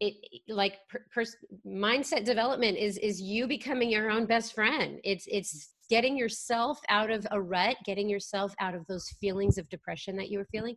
[0.00, 0.14] it
[0.48, 1.24] like per, per,
[1.66, 5.66] mindset development is is you becoming your own best friend it's it's mm.
[5.88, 10.30] getting yourself out of a rut getting yourself out of those feelings of depression that
[10.30, 10.76] you were feeling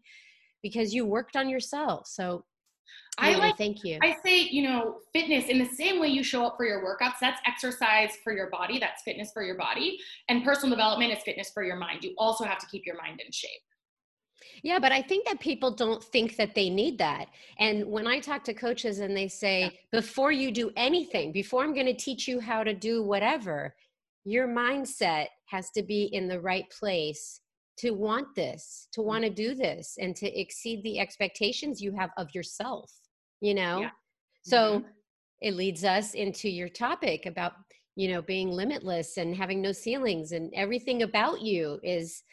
[0.61, 2.43] because you worked on yourself so
[3.17, 3.99] I like thank you.
[4.01, 7.15] I say, you know, fitness in the same way you show up for your workouts,
[7.21, 9.97] that's exercise for your body, that's fitness for your body,
[10.29, 12.03] and personal development is fitness for your mind.
[12.03, 13.61] You also have to keep your mind in shape.
[14.63, 17.27] Yeah, but I think that people don't think that they need that.
[17.59, 19.69] And when I talk to coaches and they say, yeah.
[19.91, 23.75] before you do anything, before I'm going to teach you how to do whatever,
[24.25, 27.41] your mindset has to be in the right place
[27.77, 29.07] to want this, to mm-hmm.
[29.07, 32.91] want to do this, and to exceed the expectations you have of yourself,
[33.41, 33.81] you know?
[33.81, 33.89] Yeah.
[34.43, 34.87] So mm-hmm.
[35.41, 37.53] it leads us into your topic about,
[37.95, 42.23] you know, being limitless and having no ceilings, and everything about you is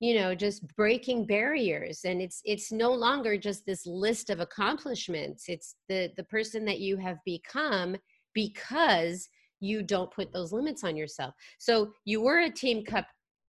[0.00, 5.44] you know just breaking barriers and it's it's no longer just this list of accomplishments
[5.48, 7.96] it's the the person that you have become
[8.32, 9.28] because
[9.60, 11.34] you don't put those limits on yourself.
[11.58, 13.06] So you were a team cup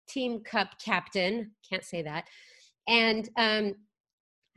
[0.06, 2.28] team cup captain can't say that
[2.88, 3.74] and um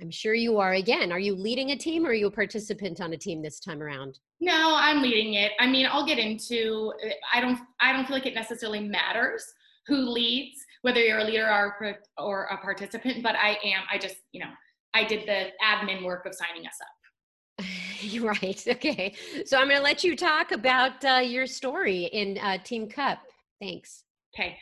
[0.02, 1.10] i'm sure you are again.
[1.14, 3.82] Are you leading a team or are you a participant on a team this time
[3.82, 4.20] around?
[4.42, 5.54] No i'm leading it.
[5.58, 6.92] I mean i'll get into
[7.34, 9.46] i don't i don't feel like it necessarily matters
[9.88, 14.18] who leads whether you're a leader or, or a participant, but I am, I just,
[14.32, 14.52] you know,
[14.94, 17.66] I did the admin work of signing us up.
[18.00, 18.64] You're right.
[18.68, 19.14] Okay.
[19.46, 23.20] So I'm going to let you talk about uh, your story in uh, Team Cup.
[23.60, 24.04] Thanks.
[24.34, 24.58] Okay.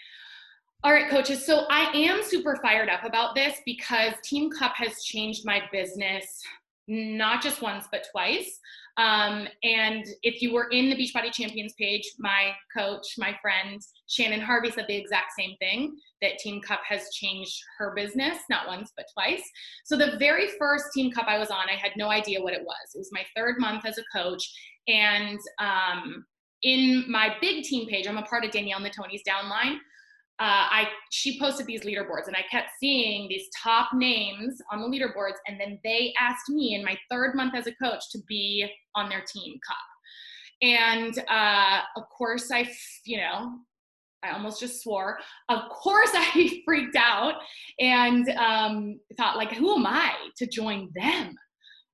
[0.84, 1.46] All right, coaches.
[1.46, 6.26] So I am super fired up about this because Team Cup has changed my business
[6.88, 8.60] not just once, but twice.
[8.98, 14.40] Um, and if you were in the Beachbody Champions page, my coach, my friend Shannon
[14.40, 18.94] Harvey said the exact same thing that Team Cup has changed her business, not once,
[18.96, 19.44] but twice.
[19.84, 22.64] So the very first Team Cup I was on, I had no idea what it
[22.64, 22.96] was.
[22.96, 24.50] It was my third month as a coach.
[24.88, 26.26] And um,
[26.64, 29.78] in my big team page, I'm a part of Danielle Natoni's downline
[30.38, 34.88] uh, I she posted these leaderboards and I kept seeing these top names on the
[34.88, 38.70] leaderboards and then they asked me in my third month as a coach to be
[38.96, 39.78] on their team cup.
[40.62, 42.70] And uh, of course I
[43.06, 43.60] you know
[44.24, 45.20] I almost just swore.
[45.48, 47.36] Of course I freaked out
[47.80, 51.34] and um, thought like who am I to join them?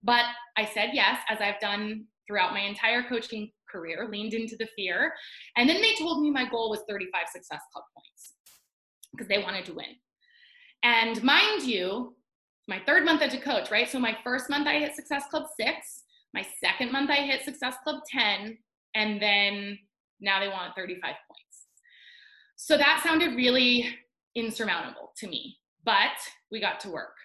[0.04, 0.26] But
[0.58, 5.14] I said yes as I've done throughout my entire coaching career, leaned into the fear.
[5.58, 8.34] And then they told me my goal was 35 Success Club points
[9.12, 9.96] because they wanted to win.
[10.84, 12.16] And mind you,
[12.68, 13.90] my third month as a coach, right?
[13.90, 16.04] So my first month I hit Success Club six,
[16.34, 18.58] my second month I hit Success Club 10,
[18.96, 19.78] and then
[20.20, 21.68] now they want 35 points.
[22.56, 23.94] So that sounded really
[24.36, 26.18] insurmountable to me, but
[26.52, 27.16] we got to work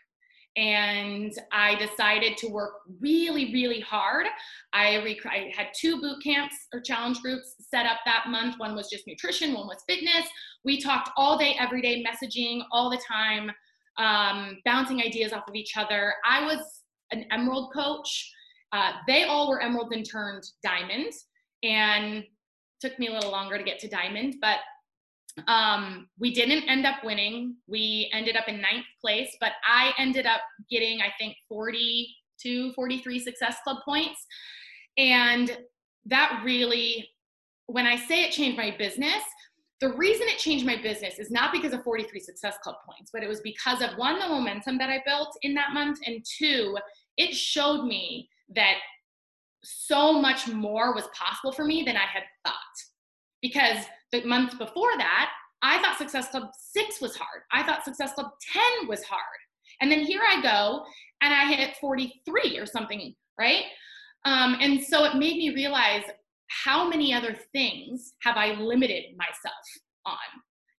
[0.56, 4.26] and I decided to work really, really hard.
[4.72, 8.58] I, rec- I, had two boot camps or challenge groups set up that month.
[8.58, 10.26] One was just nutrition, one was fitness.
[10.64, 13.50] We talked all day, every day, messaging all the time,
[13.98, 16.14] um, bouncing ideas off of each other.
[16.24, 18.32] I was an emerald coach.
[18.72, 21.12] Uh, they all were emerald and turned diamond,
[21.62, 22.24] and
[22.80, 24.58] took me a little longer to get to diamond, but
[25.46, 27.56] um, we didn't end up winning.
[27.66, 33.18] We ended up in ninth place, but I ended up getting, I think, 42, 43
[33.18, 34.24] Success Club points.
[34.96, 35.56] And
[36.06, 37.08] that really,
[37.66, 39.22] when I say it changed my business,
[39.80, 43.22] the reason it changed my business is not because of 43 Success Club points, but
[43.22, 46.76] it was because of one, the momentum that I built in that month, and two,
[47.18, 48.76] it showed me that
[49.62, 52.54] so much more was possible for me than I had thought.
[53.42, 55.30] Because the month before that,
[55.62, 57.42] I thought Success Club 6 was hard.
[57.52, 59.20] I thought Success Club 10 was hard.
[59.80, 60.84] And then here I go
[61.22, 63.64] and I hit 43 or something, right?
[64.24, 66.02] Um, and so it made me realize
[66.48, 69.54] how many other things have I limited myself
[70.04, 70.16] on?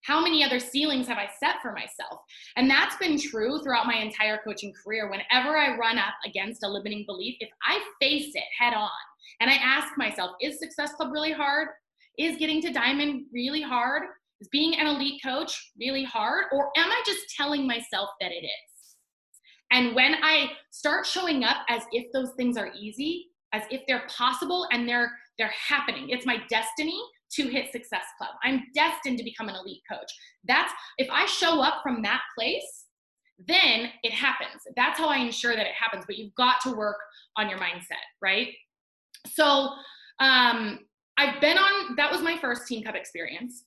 [0.02, 2.20] How many other ceilings have I set for myself?
[2.56, 5.10] And that's been true throughout my entire coaching career.
[5.10, 8.88] Whenever I run up against a limiting belief, if I face it head on
[9.40, 11.68] and I ask myself, is Success Club really hard?
[12.18, 14.02] Is getting to Diamond really hard?
[14.40, 16.46] Is being an elite coach really hard?
[16.52, 18.96] Or am I just telling myself that it is?
[19.70, 24.06] And when I start showing up as if those things are easy, as if they're
[24.08, 27.00] possible and they're they're happening, it's my destiny
[27.30, 28.30] to hit Success Club.
[28.42, 30.10] I'm destined to become an elite coach.
[30.44, 32.86] That's if I show up from that place,
[33.46, 34.62] then it happens.
[34.76, 36.04] That's how I ensure that it happens.
[36.06, 36.96] But you've got to work
[37.36, 38.48] on your mindset, right?
[39.26, 39.70] So
[40.20, 40.80] um,
[41.18, 41.96] I've been on.
[41.96, 43.64] That was my first Team Cup experience.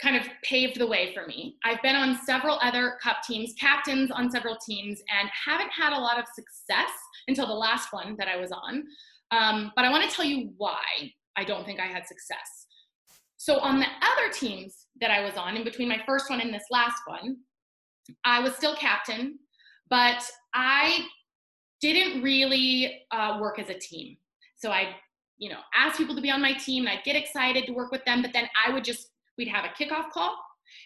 [0.00, 1.56] Kind of paved the way for me.
[1.64, 5.98] I've been on several other cup teams, captains on several teams, and haven't had a
[5.98, 6.90] lot of success
[7.26, 8.84] until the last one that I was on.
[9.30, 10.82] Um, but I want to tell you why
[11.36, 12.66] I don't think I had success.
[13.36, 16.54] So on the other teams that I was on, in between my first one and
[16.54, 17.38] this last one,
[18.24, 19.38] I was still captain,
[19.90, 21.06] but I
[21.80, 24.16] didn't really uh, work as a team.
[24.56, 24.94] So I,
[25.38, 27.92] you know, ask people to be on my team, and I'd get excited to work
[27.92, 30.36] with them, but then I would just we'd have a kickoff call,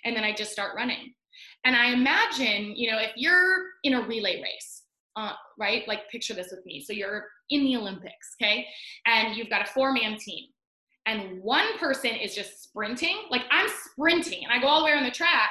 [0.05, 1.15] and then I just start running.
[1.65, 4.83] And I imagine, you know, if you're in a relay race,
[5.17, 5.87] uh, right?
[5.89, 6.81] Like picture this with me.
[6.81, 8.67] So you're in the Olympics, okay?
[9.07, 10.45] And you've got a four man team.
[11.07, 13.17] And one person is just sprinting.
[13.31, 15.51] Like I'm sprinting and I go all the way around the track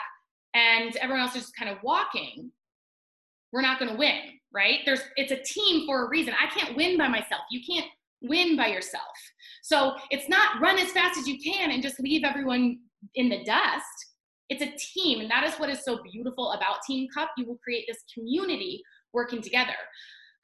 [0.53, 2.51] and everyone else is just kind of walking.
[3.51, 4.19] We're not going to win,
[4.53, 4.79] right?
[4.85, 6.33] There's it's a team for a reason.
[6.39, 7.41] I can't win by myself.
[7.49, 7.87] You can't
[8.21, 9.03] win by yourself.
[9.63, 12.79] So it's not run as fast as you can and just leave everyone
[13.15, 13.85] in the dust.
[14.49, 17.29] It's a team, and that is what is so beautiful about Team Cup.
[17.37, 18.81] You will create this community
[19.13, 19.75] working together.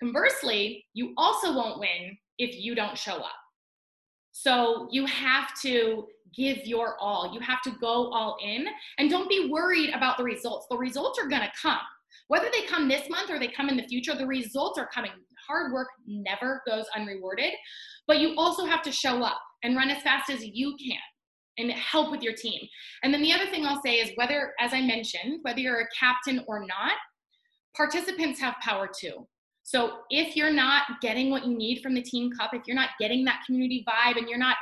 [0.01, 3.31] Conversely, you also won't win if you don't show up.
[4.33, 6.05] So you have to
[6.35, 7.33] give your all.
[7.33, 8.65] You have to go all in
[8.97, 10.65] and don't be worried about the results.
[10.69, 11.77] The results are going to come.
[12.27, 15.11] Whether they come this month or they come in the future, the results are coming.
[15.47, 17.51] Hard work never goes unrewarded,
[18.07, 20.97] but you also have to show up and run as fast as you can
[21.57, 22.61] and help with your team.
[23.03, 25.87] And then the other thing I'll say is whether, as I mentioned, whether you're a
[25.97, 26.93] captain or not,
[27.75, 29.27] participants have power too.
[29.63, 32.89] So if you're not getting what you need from the team cup, if you're not
[32.99, 34.57] getting that community vibe and you're not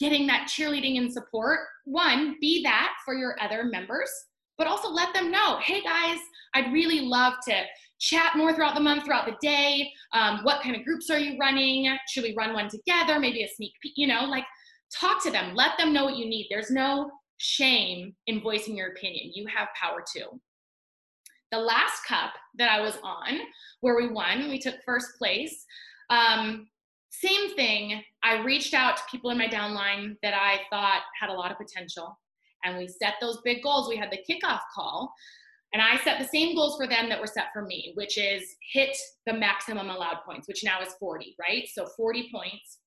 [0.00, 4.10] getting that cheerleading and support, one, be that for your other members,
[4.60, 6.18] but also let them know, hey guys,
[6.52, 7.62] I'd really love to
[7.98, 9.90] chat more throughout the month, throughout the day.
[10.12, 11.96] Um, what kind of groups are you running?
[12.10, 13.18] Should we run one together?
[13.18, 14.44] Maybe a sneak peek, you know, like
[14.94, 16.48] talk to them, let them know what you need.
[16.50, 19.30] There's no shame in voicing your opinion.
[19.32, 20.38] You have power too
[21.50, 23.40] the last cup that I was on,
[23.80, 25.64] where we won, we took first place.
[26.08, 26.68] Um,
[27.10, 28.02] same thing.
[28.22, 31.58] I reached out to people in my downline that I thought had a lot of
[31.58, 32.16] potential,
[32.64, 33.88] and we set those big goals.
[33.88, 35.12] We had the kickoff call,
[35.72, 38.42] and I set the same goals for them that were set for me, which is
[38.72, 38.96] hit
[39.26, 41.64] the maximum allowed points, which now is 40, right?
[41.72, 42.78] So 40 points,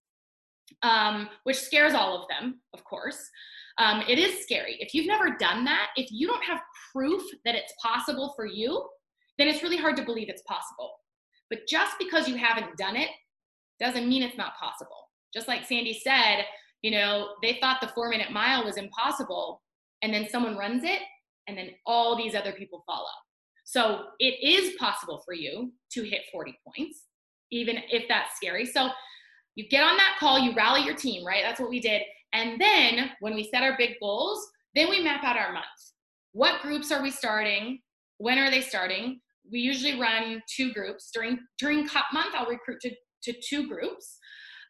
[0.82, 3.18] um, which scares all of them, of course.
[3.78, 4.78] Um, it is scary.
[4.80, 6.60] If you've never done that, if you don't have
[6.92, 8.88] proof that it's possible for you,
[9.38, 10.92] then it's really hard to believe it's possible.
[11.50, 13.10] But just because you haven't done it
[13.80, 15.10] doesn't mean it's not possible.
[15.34, 16.46] Just like Sandy said,
[16.84, 19.62] you know, they thought the four minute mile was impossible,
[20.04, 21.00] and then someone runs it,
[21.48, 23.08] and then all these other people follow.
[23.66, 27.06] So it is possible for you to hit 40 points,
[27.52, 28.66] even if that's scary.
[28.66, 28.90] So
[29.56, 31.44] you get on that call, you rally your team, right?
[31.44, 32.02] That's what we did.
[32.34, 35.66] And then when we set our big goals, then we map out our month.
[36.34, 37.80] What groups are we starting?
[38.18, 39.22] When are they starting?
[39.52, 42.34] We usually run two groups during during cup month.
[42.34, 42.92] I'll recruit to,
[43.24, 44.18] to two groups.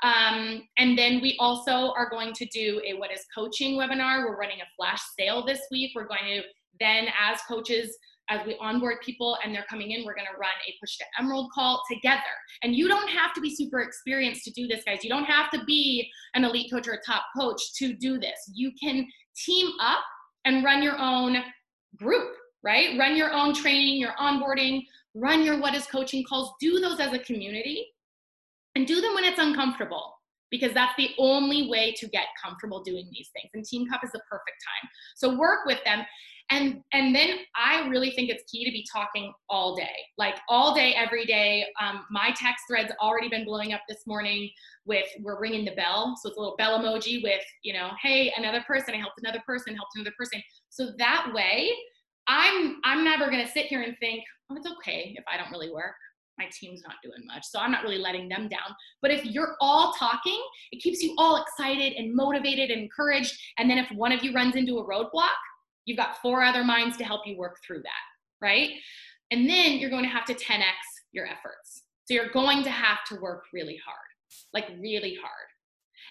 [0.03, 4.25] Um, and then we also are going to do a what is coaching webinar.
[4.25, 5.91] We're running a flash sale this week.
[5.95, 6.41] We're going to
[6.79, 7.95] then, as coaches,
[8.29, 11.05] as we onboard people and they're coming in, we're going to run a push to
[11.19, 12.21] emerald call together.
[12.63, 15.03] And you don't have to be super experienced to do this, guys.
[15.03, 18.51] You don't have to be an elite coach or a top coach to do this.
[18.53, 19.99] You can team up
[20.45, 21.37] and run your own
[21.97, 22.97] group, right?
[22.97, 24.81] Run your own training, your onboarding,
[25.13, 26.53] run your what is coaching calls.
[26.59, 27.87] Do those as a community
[28.75, 30.13] and do them when it's uncomfortable
[30.51, 33.49] because that's the only way to get comfortable doing these things.
[33.53, 34.89] And Team Cup is the perfect time.
[35.15, 36.05] So work with them
[36.49, 40.73] and and then i really think it's key to be talking all day like all
[40.73, 44.49] day every day um, my text thread's already been blowing up this morning
[44.85, 48.31] with we're ringing the bell so it's a little bell emoji with you know hey
[48.37, 51.71] another person i helped another person helped another person so that way
[52.27, 55.51] i'm i'm never going to sit here and think oh it's okay if i don't
[55.51, 55.95] really work
[56.37, 57.45] my team's not doing much.
[57.45, 58.75] So I'm not really letting them down.
[59.01, 63.37] But if you're all talking, it keeps you all excited and motivated and encouraged.
[63.57, 65.29] And then if one of you runs into a roadblock,
[65.85, 68.71] you've got four other minds to help you work through that, right?
[69.31, 70.63] And then you're going to have to 10x
[71.11, 71.83] your efforts.
[72.05, 73.97] So you're going to have to work really hard,
[74.53, 75.47] like really hard.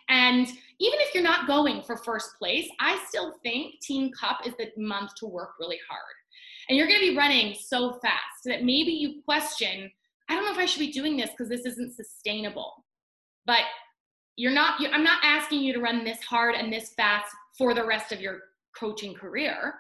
[0.09, 4.55] And even if you're not going for first place, I still think Team Cup is
[4.59, 6.03] the month to work really hard.
[6.69, 9.91] And you're going to be running so fast that maybe you question
[10.33, 12.73] I don't know if I should be doing this because this isn't sustainable.
[13.45, 13.61] But
[14.37, 17.75] you're not, you, I'm not asking you to run this hard and this fast for
[17.75, 18.39] the rest of your
[18.75, 19.75] coaching career.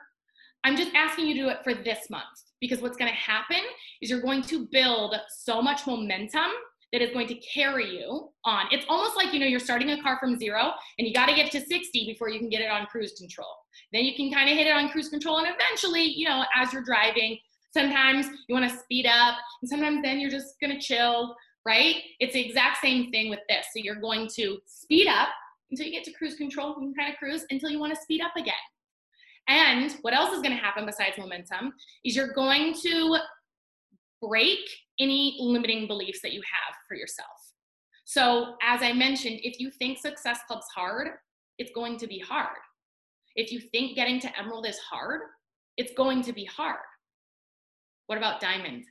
[0.62, 2.26] I'm just asking you to do it for this month
[2.60, 3.62] because what's going to happen
[4.02, 6.50] is you're going to build so much momentum
[6.92, 8.66] that is going to carry you on.
[8.70, 11.34] It's almost like, you know, you're starting a car from zero and you got to
[11.34, 13.48] get to 60 before you can get it on cruise control.
[13.94, 16.74] Then you can kind of hit it on cruise control and eventually, you know, as
[16.74, 17.38] you're driving,
[17.72, 21.96] Sometimes you want to speed up, and sometimes then you're just going to chill, right?
[22.20, 23.66] It's the exact same thing with this.
[23.72, 25.28] So you're going to speed up
[25.70, 26.68] until you get to cruise control.
[26.70, 28.54] You can kind of cruise until you want to speed up again.
[29.48, 31.72] And what else is going to happen besides momentum
[32.04, 33.18] is you're going to
[34.20, 34.60] break
[35.00, 37.28] any limiting beliefs that you have for yourself.
[38.04, 41.08] So, as I mentioned, if you think Success Club's hard,
[41.58, 42.58] it's going to be hard.
[43.34, 45.22] If you think getting to Emerald is hard,
[45.76, 46.78] it's going to be hard.
[48.12, 48.84] What about Diamond?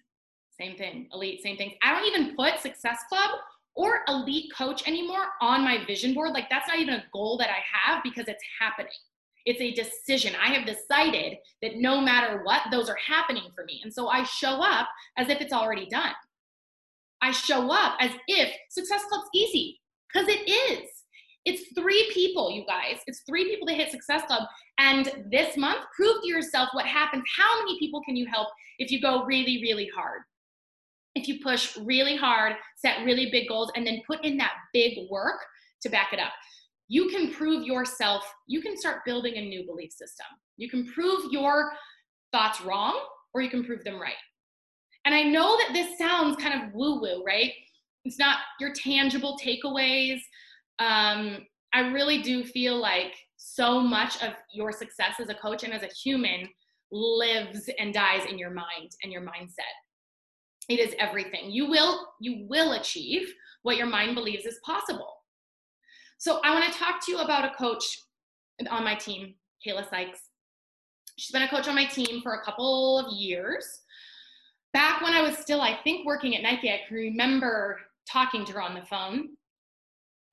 [0.59, 1.07] Same thing.
[1.13, 1.75] Elite, same thing.
[1.83, 3.29] I don't even put Success Club
[3.75, 6.31] or Elite Coach anymore on my vision board.
[6.31, 8.91] Like that's not even a goal that I have because it's happening.
[9.45, 10.33] It's a decision.
[10.43, 13.79] I have decided that no matter what, those are happening for me.
[13.83, 16.13] And so I show up as if it's already done.
[17.21, 19.79] I show up as if Success Club's easy
[20.11, 20.89] because it is.
[21.45, 22.99] It's three people, you guys.
[23.07, 24.43] It's three people to hit Success Club.
[24.77, 27.23] And this month, prove to yourself what happens.
[27.35, 30.21] How many people can you help if you go really, really hard?
[31.15, 35.09] If you push really hard, set really big goals, and then put in that big
[35.09, 35.41] work
[35.81, 36.31] to back it up.
[36.87, 40.25] You can prove yourself, you can start building a new belief system.
[40.57, 41.71] You can prove your
[42.31, 42.99] thoughts wrong,
[43.33, 44.13] or you can prove them right.
[45.05, 47.51] And I know that this sounds kind of woo woo, right?
[48.05, 50.19] It's not your tangible takeaways
[50.81, 55.73] um, I really do feel like so much of your success as a coach and
[55.73, 56.49] as a human
[56.91, 59.75] lives and dies in your mind and your mindset.
[60.69, 61.51] It is everything.
[61.51, 65.13] You will you will achieve what your mind believes is possible.
[66.17, 67.85] So I want to talk to you about a coach
[68.69, 70.19] on my team, Kayla Sykes.
[71.17, 73.65] She's been a coach on my team for a couple of years.
[74.73, 77.79] Back when I was still, I think, working at Nike, I can remember
[78.11, 79.29] talking to her on the phone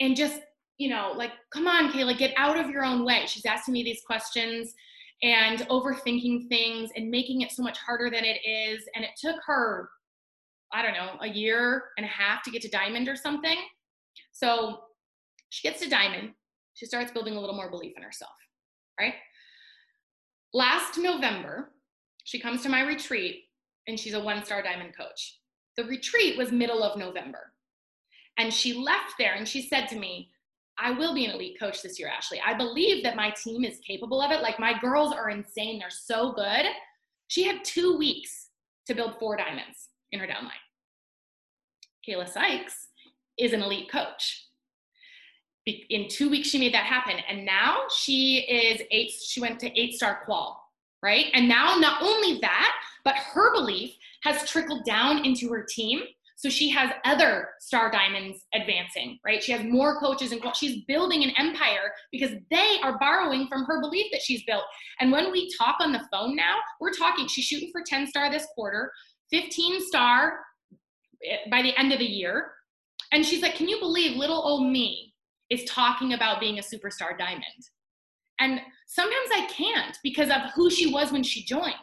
[0.01, 0.40] and just
[0.78, 3.24] you know like come on kayla get out of your own way.
[3.26, 4.74] She's asking me these questions
[5.22, 9.34] and overthinking things and making it so much harder than it is and it took
[9.46, 9.90] her
[10.72, 13.59] i don't know a year and a half to get to diamond or something.
[14.32, 14.80] So
[15.51, 16.30] she gets to diamond.
[16.74, 18.32] She starts building a little more belief in herself
[18.99, 19.14] right?
[20.53, 21.72] Last november
[22.24, 23.44] she comes to my retreat
[23.86, 25.38] and she's a one star diamond coach.
[25.76, 27.53] The retreat was middle of november
[28.39, 30.30] and she left there and she said to me,
[30.78, 32.41] I will be an elite coach this year, Ashley.
[32.45, 34.43] I believe that my team is capable of it.
[34.43, 35.80] Like my girls are insane.
[35.80, 36.66] They're so good.
[37.26, 38.51] She had two weeks
[38.86, 40.53] to build four diamonds in her downline.
[42.09, 42.89] Kayla Sykes
[43.39, 44.47] is an elite coach.
[45.66, 47.16] In two weeks, she made that happen.
[47.28, 50.62] And now she is eight, she went to eight star qual,
[51.03, 51.26] right?
[51.34, 52.74] And now not only that,
[53.05, 56.03] but her belief has trickled down into her team
[56.39, 59.43] so she has other star diamonds advancing, right?
[59.43, 63.80] She has more coaches and she's building an empire because they are borrowing from her
[63.80, 64.62] belief that she's built.
[65.01, 68.30] And when we talk on the phone now, we're talking, she's shooting for 10 star
[68.30, 68.93] this quarter,
[69.32, 70.39] 15 star
[71.28, 72.53] eh, by the end of the year.
[73.11, 75.14] And she's like, Can you believe little old me
[75.51, 77.43] is talking about being a superstar diamond?
[78.39, 81.74] And sometimes I can't because of who she was when she joined.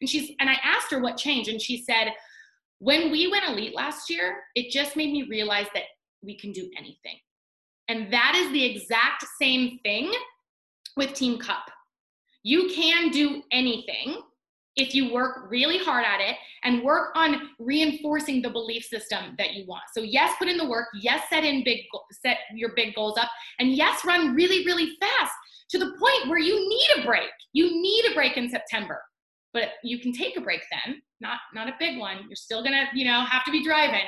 [0.00, 2.10] And she's and I asked her what changed, and she said,
[2.80, 5.84] when we went elite last year, it just made me realize that
[6.22, 7.16] we can do anything.
[7.88, 10.12] And that is the exact same thing
[10.96, 11.64] with Team Cup.
[12.42, 14.22] You can do anything
[14.76, 19.52] if you work really hard at it and work on reinforcing the belief system that
[19.52, 19.82] you want.
[19.92, 20.88] So yes, put in the work.
[21.00, 21.80] Yes, set in big
[22.22, 23.28] set your big goals up
[23.58, 25.32] and yes, run really really fast
[25.70, 27.28] to the point where you need a break.
[27.52, 29.02] You need a break in September.
[29.52, 32.24] But you can take a break then not not a big one.
[32.28, 34.06] You're still gonna, you know, have to be driving,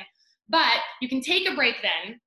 [0.48, 2.18] but you can take a break then,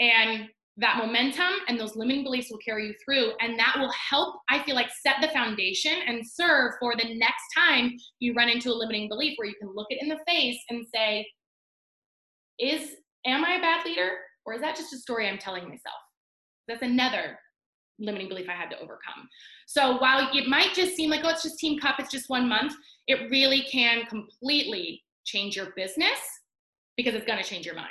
[0.00, 0.48] and
[0.78, 4.36] that momentum and those limiting beliefs will carry you through, and that will help.
[4.48, 8.70] I feel like set the foundation and serve for the next time you run into
[8.70, 11.26] a limiting belief, where you can look it in the face and say,
[12.58, 12.96] is
[13.26, 14.10] am I a bad leader
[14.44, 15.94] or is that just a story I'm telling myself?
[16.68, 17.38] That's another
[18.02, 19.28] limiting belief I had to overcome.
[19.66, 22.48] So while it might just seem like, oh, it's just Team Cup, it's just one
[22.48, 22.74] month,
[23.06, 26.18] it really can completely change your business
[26.96, 27.90] because it's going to change your mind.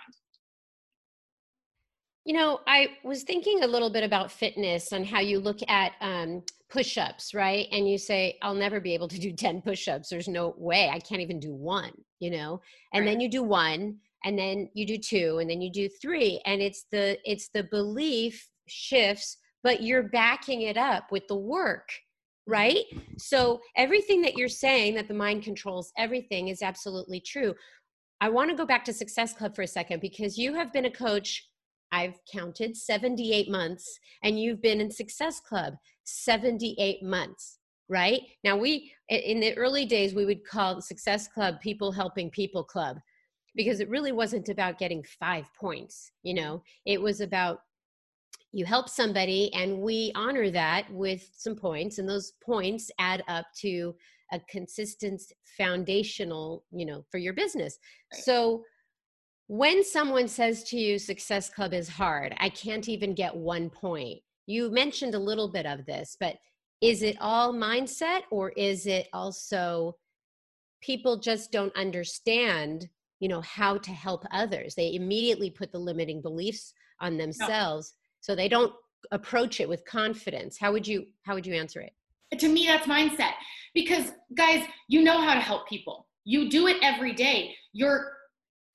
[2.25, 5.93] You know, I was thinking a little bit about fitness and how you look at
[6.01, 7.67] um, push ups, right?
[7.71, 10.09] And you say, I'll never be able to do 10 push ups.
[10.09, 10.89] There's no way.
[10.89, 12.61] I can't even do one, you know?
[12.93, 13.11] And right.
[13.11, 16.41] then you do one, and then you do two, and then you do three.
[16.45, 21.89] And it's the it's the belief shifts, but you're backing it up with the work
[22.49, 22.53] mm-hmm.
[22.53, 22.85] right?
[23.17, 27.53] So everything that you're saying that the mind controls everything is absolutely true.
[28.19, 30.85] I want to go back to Success Club for a second because you have been
[30.85, 31.47] a coach
[31.91, 35.73] I've counted 78 months, and you've been in Success Club
[36.05, 37.59] 78 months,
[37.89, 38.21] right?
[38.43, 42.97] Now, we, in the early days, we would call Success Club People Helping People Club
[43.55, 47.59] because it really wasn't about getting five points, you know, it was about
[48.51, 53.45] you help somebody and we honor that with some points and those points add up
[53.55, 53.95] to
[54.33, 55.21] a consistent
[55.57, 57.77] foundational you know for your business
[58.13, 58.23] right.
[58.23, 58.63] so
[59.47, 64.19] when someone says to you success club is hard i can't even get one point
[64.47, 66.35] you mentioned a little bit of this but
[66.81, 69.95] is it all mindset or is it also
[70.81, 72.87] people just don't understand
[73.19, 77.95] you know how to help others they immediately put the limiting beliefs on themselves.
[78.21, 78.73] So they don't
[79.11, 81.93] approach it with confidence how would you how would you answer it
[82.39, 83.33] to me that's mindset
[83.73, 88.11] because guys you know how to help people you do it every day you're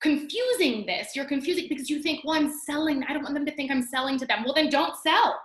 [0.01, 1.15] confusing this.
[1.15, 3.03] You're confusing because you think, well, I'm selling.
[3.03, 4.43] I don't want them to think I'm selling to them.
[4.43, 5.39] Well, then don't sell.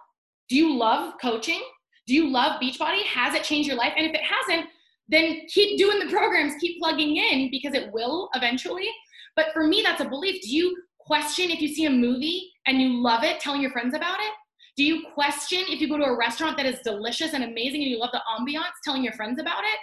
[0.49, 1.63] Do you love coaching?
[2.07, 3.03] Do you love Beachbody?
[3.05, 3.93] Has it changed your life?
[3.97, 4.69] And if it hasn't,
[5.09, 8.89] then keep doing the programs, keep plugging in because it will eventually.
[9.37, 10.43] But for me, that's a belief.
[10.43, 13.95] Do you question if you see a movie and you love it, telling your friends
[13.95, 14.33] about it?
[14.77, 17.91] Do you question if you go to a restaurant that is delicious and amazing and
[17.91, 19.79] you love the ambiance, telling your friends about it?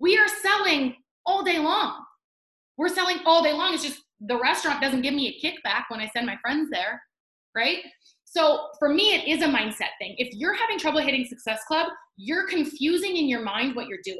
[0.00, 2.04] We are selling all day long.
[2.76, 3.72] We're selling all day long.
[3.72, 7.00] It's just the restaurant doesn't give me a kickback when I send my friends there,
[7.56, 7.78] right?
[8.24, 10.14] So for me, it is a mindset thing.
[10.18, 14.18] If you're having trouble hitting Success Club, you're confusing in your mind what you're doing.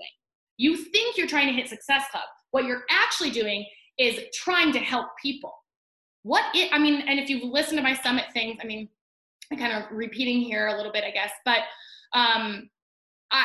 [0.57, 2.25] You think you're trying to hit Success Club.
[2.53, 3.67] What you're actually doing
[3.99, 5.53] is trying to help people.
[6.25, 8.89] What it, I mean, and if you've listened to my summit things, I mean,
[9.53, 11.61] I'm kind of repeating here a little bit, I guess, but
[12.13, 12.69] um,
[13.31, 13.45] I,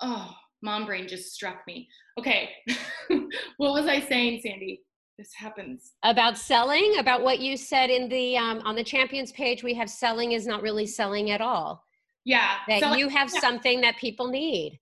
[0.00, 1.88] oh, mom brain just struck me.
[2.18, 2.50] Okay,
[3.56, 4.80] what was I saying, Sandy?
[5.20, 9.62] this happens about selling about what you said in the um, on the champions page
[9.62, 11.84] we have selling is not really selling at all
[12.24, 13.40] yeah that selling, you have yeah.
[13.40, 14.80] something that people need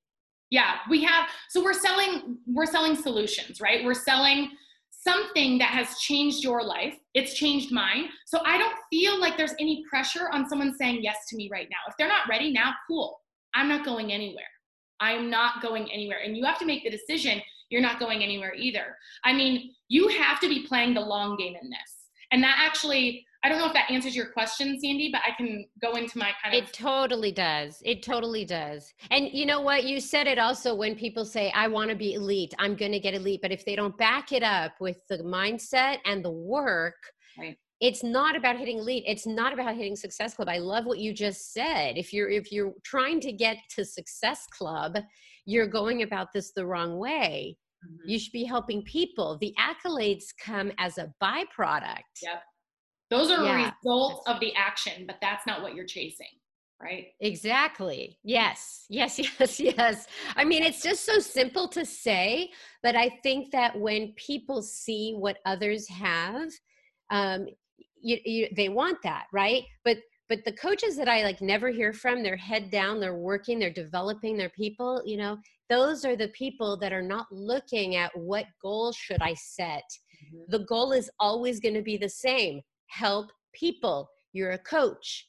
[0.50, 4.48] yeah we have so we're selling we're selling solutions right we're selling
[5.06, 6.94] something that has changed your life.
[7.14, 8.08] It's changed mine.
[8.26, 11.68] So i don't feel like there's any pressure on someone saying yes to me right
[11.70, 11.78] now.
[11.88, 13.20] If they're not ready now cool.
[13.54, 14.44] I'm not going anywhere.
[15.00, 16.18] I'm not going anywhere.
[16.24, 17.40] And you have to make the decision
[17.70, 18.96] you're not going anywhere either.
[19.24, 21.96] I mean, you have to be playing the long game in this.
[22.32, 25.64] And that actually, I don't know if that answers your question, Sandy, but I can
[25.80, 26.64] go into my kind of.
[26.64, 27.80] It totally does.
[27.84, 28.92] It totally does.
[29.10, 29.84] And you know what?
[29.84, 32.98] You said it also when people say, I want to be elite, I'm going to
[32.98, 33.40] get elite.
[33.40, 36.96] But if they don't back it up with the mindset and the work,
[37.38, 40.98] right it's not about hitting elite it's not about hitting success club i love what
[40.98, 44.96] you just said if you're if you're trying to get to success club
[45.44, 48.08] you're going about this the wrong way mm-hmm.
[48.08, 52.42] you should be helping people the accolades come as a byproduct yep
[53.10, 53.72] those are yeah.
[53.82, 56.26] results of the action but that's not what you're chasing
[56.80, 57.06] right?
[57.20, 58.18] Exactly.
[58.22, 58.84] Yes.
[58.88, 60.06] Yes yes yes.
[60.36, 62.50] I mean it's just so simple to say
[62.82, 66.48] but i think that when people see what others have
[67.10, 67.46] um,
[68.00, 69.64] you, you, they want that right?
[69.84, 69.98] But
[70.28, 73.72] but the coaches that i like never hear from they're head down they're working they're
[73.72, 75.38] developing their people you know
[75.70, 79.84] those are the people that are not looking at what goal should i set.
[80.24, 80.44] Mm-hmm.
[80.48, 85.28] the goal is always going to be the same help people you're a coach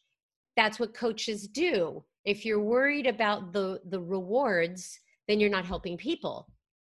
[0.58, 5.98] that's what coaches do if you're worried about the the rewards then you're not helping
[5.98, 6.48] people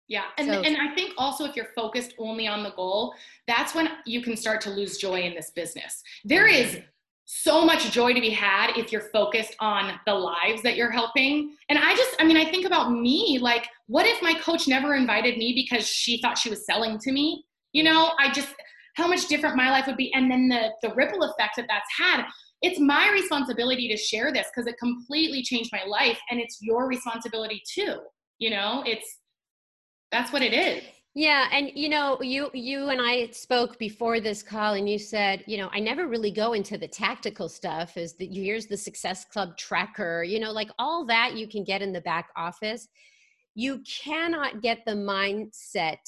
[0.08, 0.24] yeah.
[0.38, 3.14] And, so, and I think also if you're focused only on the goal,
[3.46, 6.02] that's when you can start to lose joy in this business.
[6.24, 6.84] There is mm-hmm.
[7.24, 11.56] so much joy to be had if you're focused on the lives that you're helping.
[11.70, 14.94] And I just, I mean, I think about me like, what if my coach never
[14.94, 17.44] invited me because she thought she was selling to me?
[17.72, 18.54] You know, I just,
[18.94, 20.12] how much different my life would be.
[20.14, 22.24] And then the, the ripple effect that that's had.
[22.62, 26.18] It's my responsibility to share this because it completely changed my life.
[26.30, 27.98] And it's your responsibility too.
[28.38, 29.18] You know, it's,
[30.10, 30.82] that's what it is.
[31.16, 35.44] Yeah, and you know, you you and I spoke before this call, and you said,
[35.46, 37.96] you know, I never really go into the tactical stuff.
[37.96, 41.82] Is that here's the Success Club tracker, you know, like all that you can get
[41.82, 42.88] in the back office.
[43.54, 45.98] You cannot get the mindset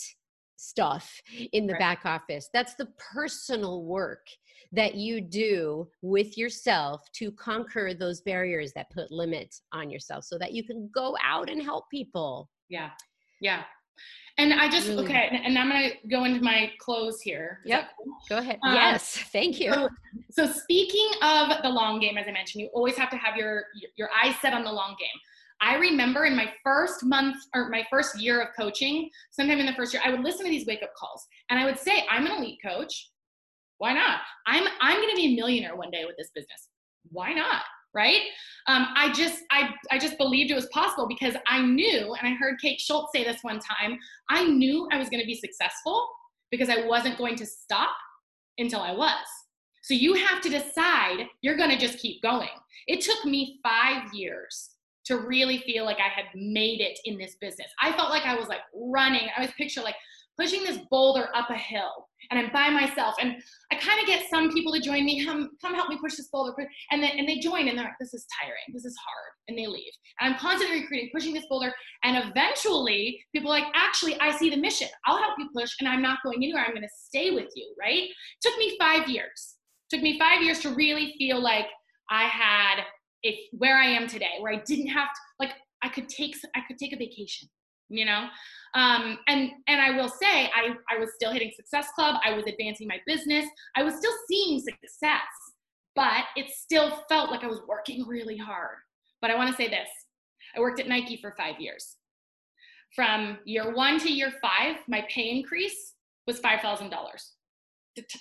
[0.57, 1.21] stuff
[1.53, 1.81] in the right.
[1.81, 2.49] back office.
[2.53, 4.27] That's the personal work
[4.73, 10.39] that you do with yourself to conquer those barriers that put limits on yourself so
[10.39, 12.49] that you can go out and help people.
[12.69, 12.91] Yeah.
[13.41, 13.63] Yeah.
[14.39, 15.05] And I just really?
[15.05, 17.61] okay, and I'm gonna go into my close here.
[17.65, 17.89] Is yep.
[17.97, 18.15] Cool?
[18.29, 18.59] Go ahead.
[18.63, 19.73] Um, yes, thank you.
[19.73, 19.89] So,
[20.31, 23.65] so, speaking of the long game, as I mentioned, you always have to have your
[23.97, 25.09] your eyes set on the long game.
[25.61, 29.75] I remember in my first month or my first year of coaching, sometime in the
[29.75, 32.27] first year, I would listen to these wake up calls, and I would say, "I'm
[32.27, 33.11] an elite coach.
[33.79, 34.21] Why not?
[34.47, 36.69] I'm I'm gonna be a millionaire one day with this business.
[37.11, 37.63] Why not?
[37.97, 38.21] right?
[38.69, 42.35] Um, I just I I just believed it was possible because I knew, and I
[42.35, 43.99] heard Kate Schultz say this one time.
[44.29, 46.07] I knew I was going to be successful
[46.51, 47.97] because I wasn't going to stop
[48.59, 49.27] until I was.
[49.83, 52.49] So you have to decide you're going to just keep going.
[52.87, 54.71] It took me five years
[55.07, 57.69] to really feel like I had made it in this business.
[57.81, 59.29] I felt like I was like running.
[59.37, 59.97] I was picture like
[60.39, 63.37] pushing this boulder up a hill and I'm by myself and
[63.73, 66.29] I kind of get some people to join me come come help me push this
[66.29, 66.53] boulder
[66.91, 68.57] and then and they join and they're like this is tiring.
[68.73, 69.93] This is hard and they leave.
[70.21, 71.73] And I'm constantly recruiting pushing this boulder
[72.05, 74.89] and eventually people like actually I see the mission.
[75.07, 76.65] I'll help you push and I'm not going anywhere.
[76.67, 78.09] I'm going to stay with you right?
[78.43, 79.55] Took me 5 years.
[79.91, 81.67] Took me 5 years to really feel like
[82.11, 82.81] I had
[83.27, 85.53] if where I am today where I didn't have to like
[85.83, 87.49] I could take I could take a vacation
[87.89, 88.27] you know?
[88.75, 92.45] Um, and and i will say i i was still hitting success club i was
[92.47, 95.21] advancing my business i was still seeing success
[95.95, 98.77] but it still felt like i was working really hard.
[99.23, 99.89] But i want to say this
[100.55, 101.97] i worked at nike for five years.
[102.95, 105.95] From year one to year five my pay increase
[106.27, 106.91] was $5000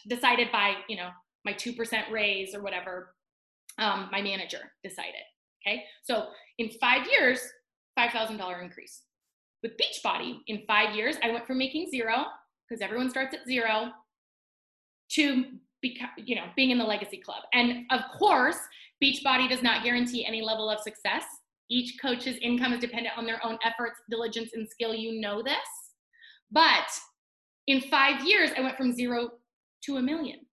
[0.07, 1.09] decided by you know
[1.43, 3.14] my 2% raise or whatever
[3.77, 5.23] um, my manager decided
[5.65, 7.41] okay so in five years
[7.97, 9.03] $5000 increase
[9.65, 12.25] with Beachbody, in five years, I went from making zero,
[12.69, 13.89] because everyone starts at zero,
[15.13, 15.45] to
[15.81, 17.41] become, you know, being in the legacy club.
[17.53, 18.57] And of course,
[19.03, 21.23] Beachbody does not guarantee any level of success.
[21.69, 24.93] Each coach's income is dependent on their own efforts, diligence, and skill.
[24.93, 25.55] You know this.
[26.51, 26.87] But
[27.65, 29.31] in five years, I went from zero
[29.85, 30.44] to a million.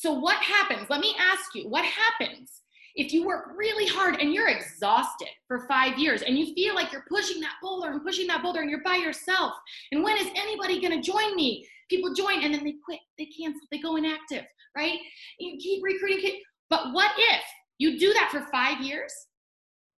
[0.00, 0.88] So, what happens?
[0.88, 2.62] Let me ask you what happens
[2.94, 6.90] if you work really hard and you're exhausted for five years and you feel like
[6.90, 9.52] you're pushing that boulder and pushing that boulder and you're by yourself,
[9.92, 11.68] and when is anybody going to join me?
[11.90, 14.98] People join and then they quit, they cancel, they go inactive, right?
[15.38, 16.40] You keep recruiting.
[16.70, 17.42] But what if
[17.76, 19.12] you do that for five years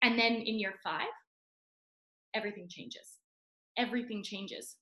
[0.03, 1.09] and then in year five,
[2.32, 3.18] everything changes?
[3.76, 4.76] Everything changes.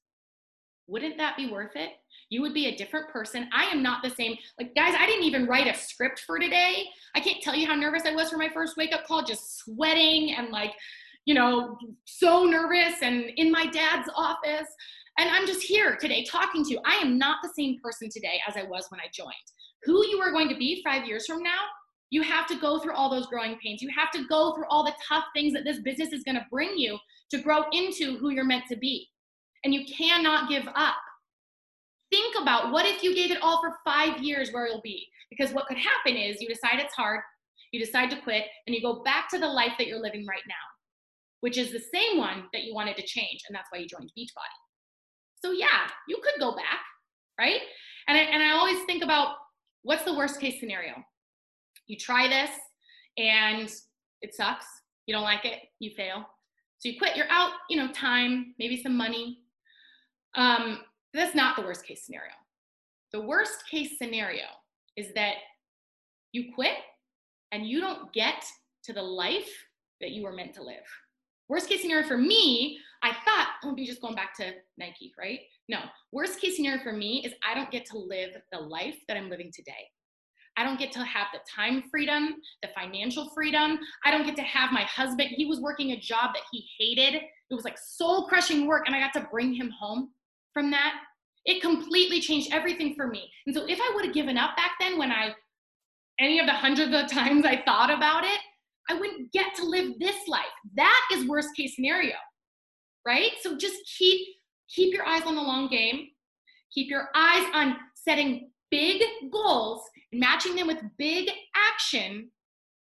[0.88, 1.90] Wouldn't that be worth it?
[2.30, 3.48] You would be a different person.
[3.52, 4.36] I am not the same.
[4.58, 6.86] Like, guys, I didn't even write a script for today.
[7.14, 9.58] I can't tell you how nervous I was for my first wake up call, just
[9.58, 10.72] sweating and like,
[11.26, 11.76] you know,
[12.06, 14.68] so nervous and in my dad's office.
[15.18, 16.80] And I'm just here today talking to you.
[16.86, 19.34] I am not the same person today as I was when I joined.
[19.84, 21.60] Who you are going to be five years from now,
[22.10, 23.82] you have to go through all those growing pains.
[23.82, 26.46] You have to go through all the tough things that this business is going to
[26.50, 26.98] bring you
[27.30, 29.06] to grow into who you're meant to be
[29.64, 30.96] and you cannot give up.
[32.10, 35.06] Think about what if you gave it all for five years where you'll be?
[35.30, 37.20] Because what could happen is you decide it's hard,
[37.72, 40.42] you decide to quit, and you go back to the life that you're living right
[40.48, 40.54] now,
[41.40, 43.42] which is the same one that you wanted to change.
[43.46, 44.58] And that's why you joined Beachbody.
[45.44, 46.80] So, yeah, you could go back,
[47.38, 47.60] right?
[48.08, 49.36] And I, and I always think about
[49.82, 50.94] what's the worst case scenario?
[51.86, 52.50] You try this
[53.18, 53.70] and
[54.22, 54.66] it sucks.
[55.06, 56.24] You don't like it, you fail.
[56.78, 59.40] So you quit, you're out, you know, time, maybe some money,
[60.34, 60.80] um,
[61.14, 62.32] that's not the worst case scenario.
[63.12, 64.44] The worst case scenario
[64.96, 65.34] is that
[66.32, 66.74] you quit
[67.52, 68.44] and you don't get
[68.84, 69.48] to the life
[70.00, 70.84] that you were meant to live.
[71.48, 75.40] Worst case scenario for me, I thought, oh, be just going back to Nike, right?
[75.68, 75.78] No,
[76.12, 79.30] worst case scenario for me is I don't get to live the life that I'm
[79.30, 79.88] living today.
[80.58, 83.78] I don't get to have the time freedom, the financial freedom.
[84.04, 85.30] I don't get to have my husband.
[85.30, 87.14] He was working a job that he hated.
[87.14, 90.10] It was like soul crushing work, and I got to bring him home
[90.52, 90.94] from that,
[91.44, 93.30] it completely changed everything for me.
[93.46, 95.34] And so if I would have given up back then when I,
[96.20, 98.40] any of the hundreds of times I thought about it,
[98.90, 100.44] I wouldn't get to live this life.
[100.76, 102.16] That is worst case scenario,
[103.06, 103.32] right?
[103.42, 104.26] So just keep
[104.74, 106.08] keep your eyes on the long game.
[106.74, 109.82] Keep your eyes on setting big goals
[110.12, 112.30] and matching them with big action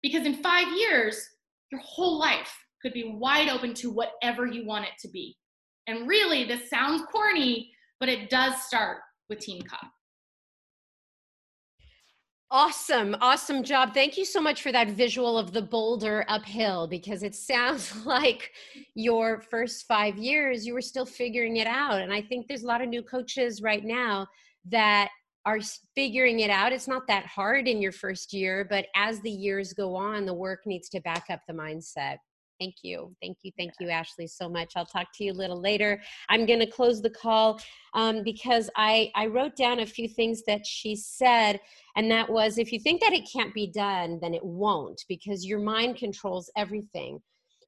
[0.02, 1.22] because in 5 years
[1.72, 5.38] your whole life could be wide open to whatever you want it to be
[5.89, 9.89] And really, this sounds corny, but it does start with Team Cup.
[12.51, 13.95] Awesome, awesome job.
[13.95, 18.51] Thank you so much for that visual of the boulder uphill because it sounds like
[18.93, 22.01] your first five years you were still figuring it out.
[22.01, 24.27] And I think there's a lot of new coaches right now
[24.65, 25.09] that
[25.47, 25.59] are
[25.95, 26.71] figuring it out.
[26.71, 30.33] It's not that hard in your first year, but as the years go on, the
[30.35, 32.17] work needs to back up the mindset.
[32.60, 33.16] Thank you.
[33.22, 33.51] Thank you.
[33.57, 34.74] Thank you, Ashley, so much.
[34.76, 36.01] I'll talk to you a little later.
[36.28, 37.62] I'm going to close the call
[37.93, 41.62] um, because I, I wrote down a few things that she said.
[41.95, 45.45] And that was if you think that it can't be done, then it won't because
[45.45, 47.22] your mind controls everything.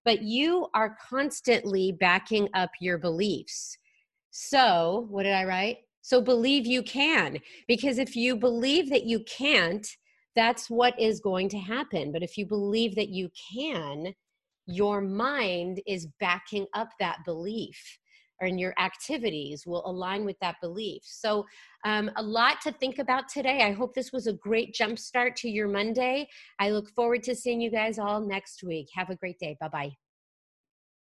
[0.03, 3.77] But you are constantly backing up your beliefs.
[4.31, 5.77] So, what did I write?
[6.01, 7.37] So, believe you can.
[7.67, 9.87] Because if you believe that you can't,
[10.35, 12.11] that's what is going to happen.
[12.11, 14.13] But if you believe that you can,
[14.65, 17.99] your mind is backing up that belief
[18.41, 21.03] and your activities will align with that belief.
[21.05, 21.45] So,
[21.85, 23.61] um, a lot to think about today.
[23.61, 26.27] I hope this was a great jump start to your Monday.
[26.59, 28.87] I look forward to seeing you guys all next week.
[28.95, 29.57] Have a great day.
[29.59, 29.91] Bye bye.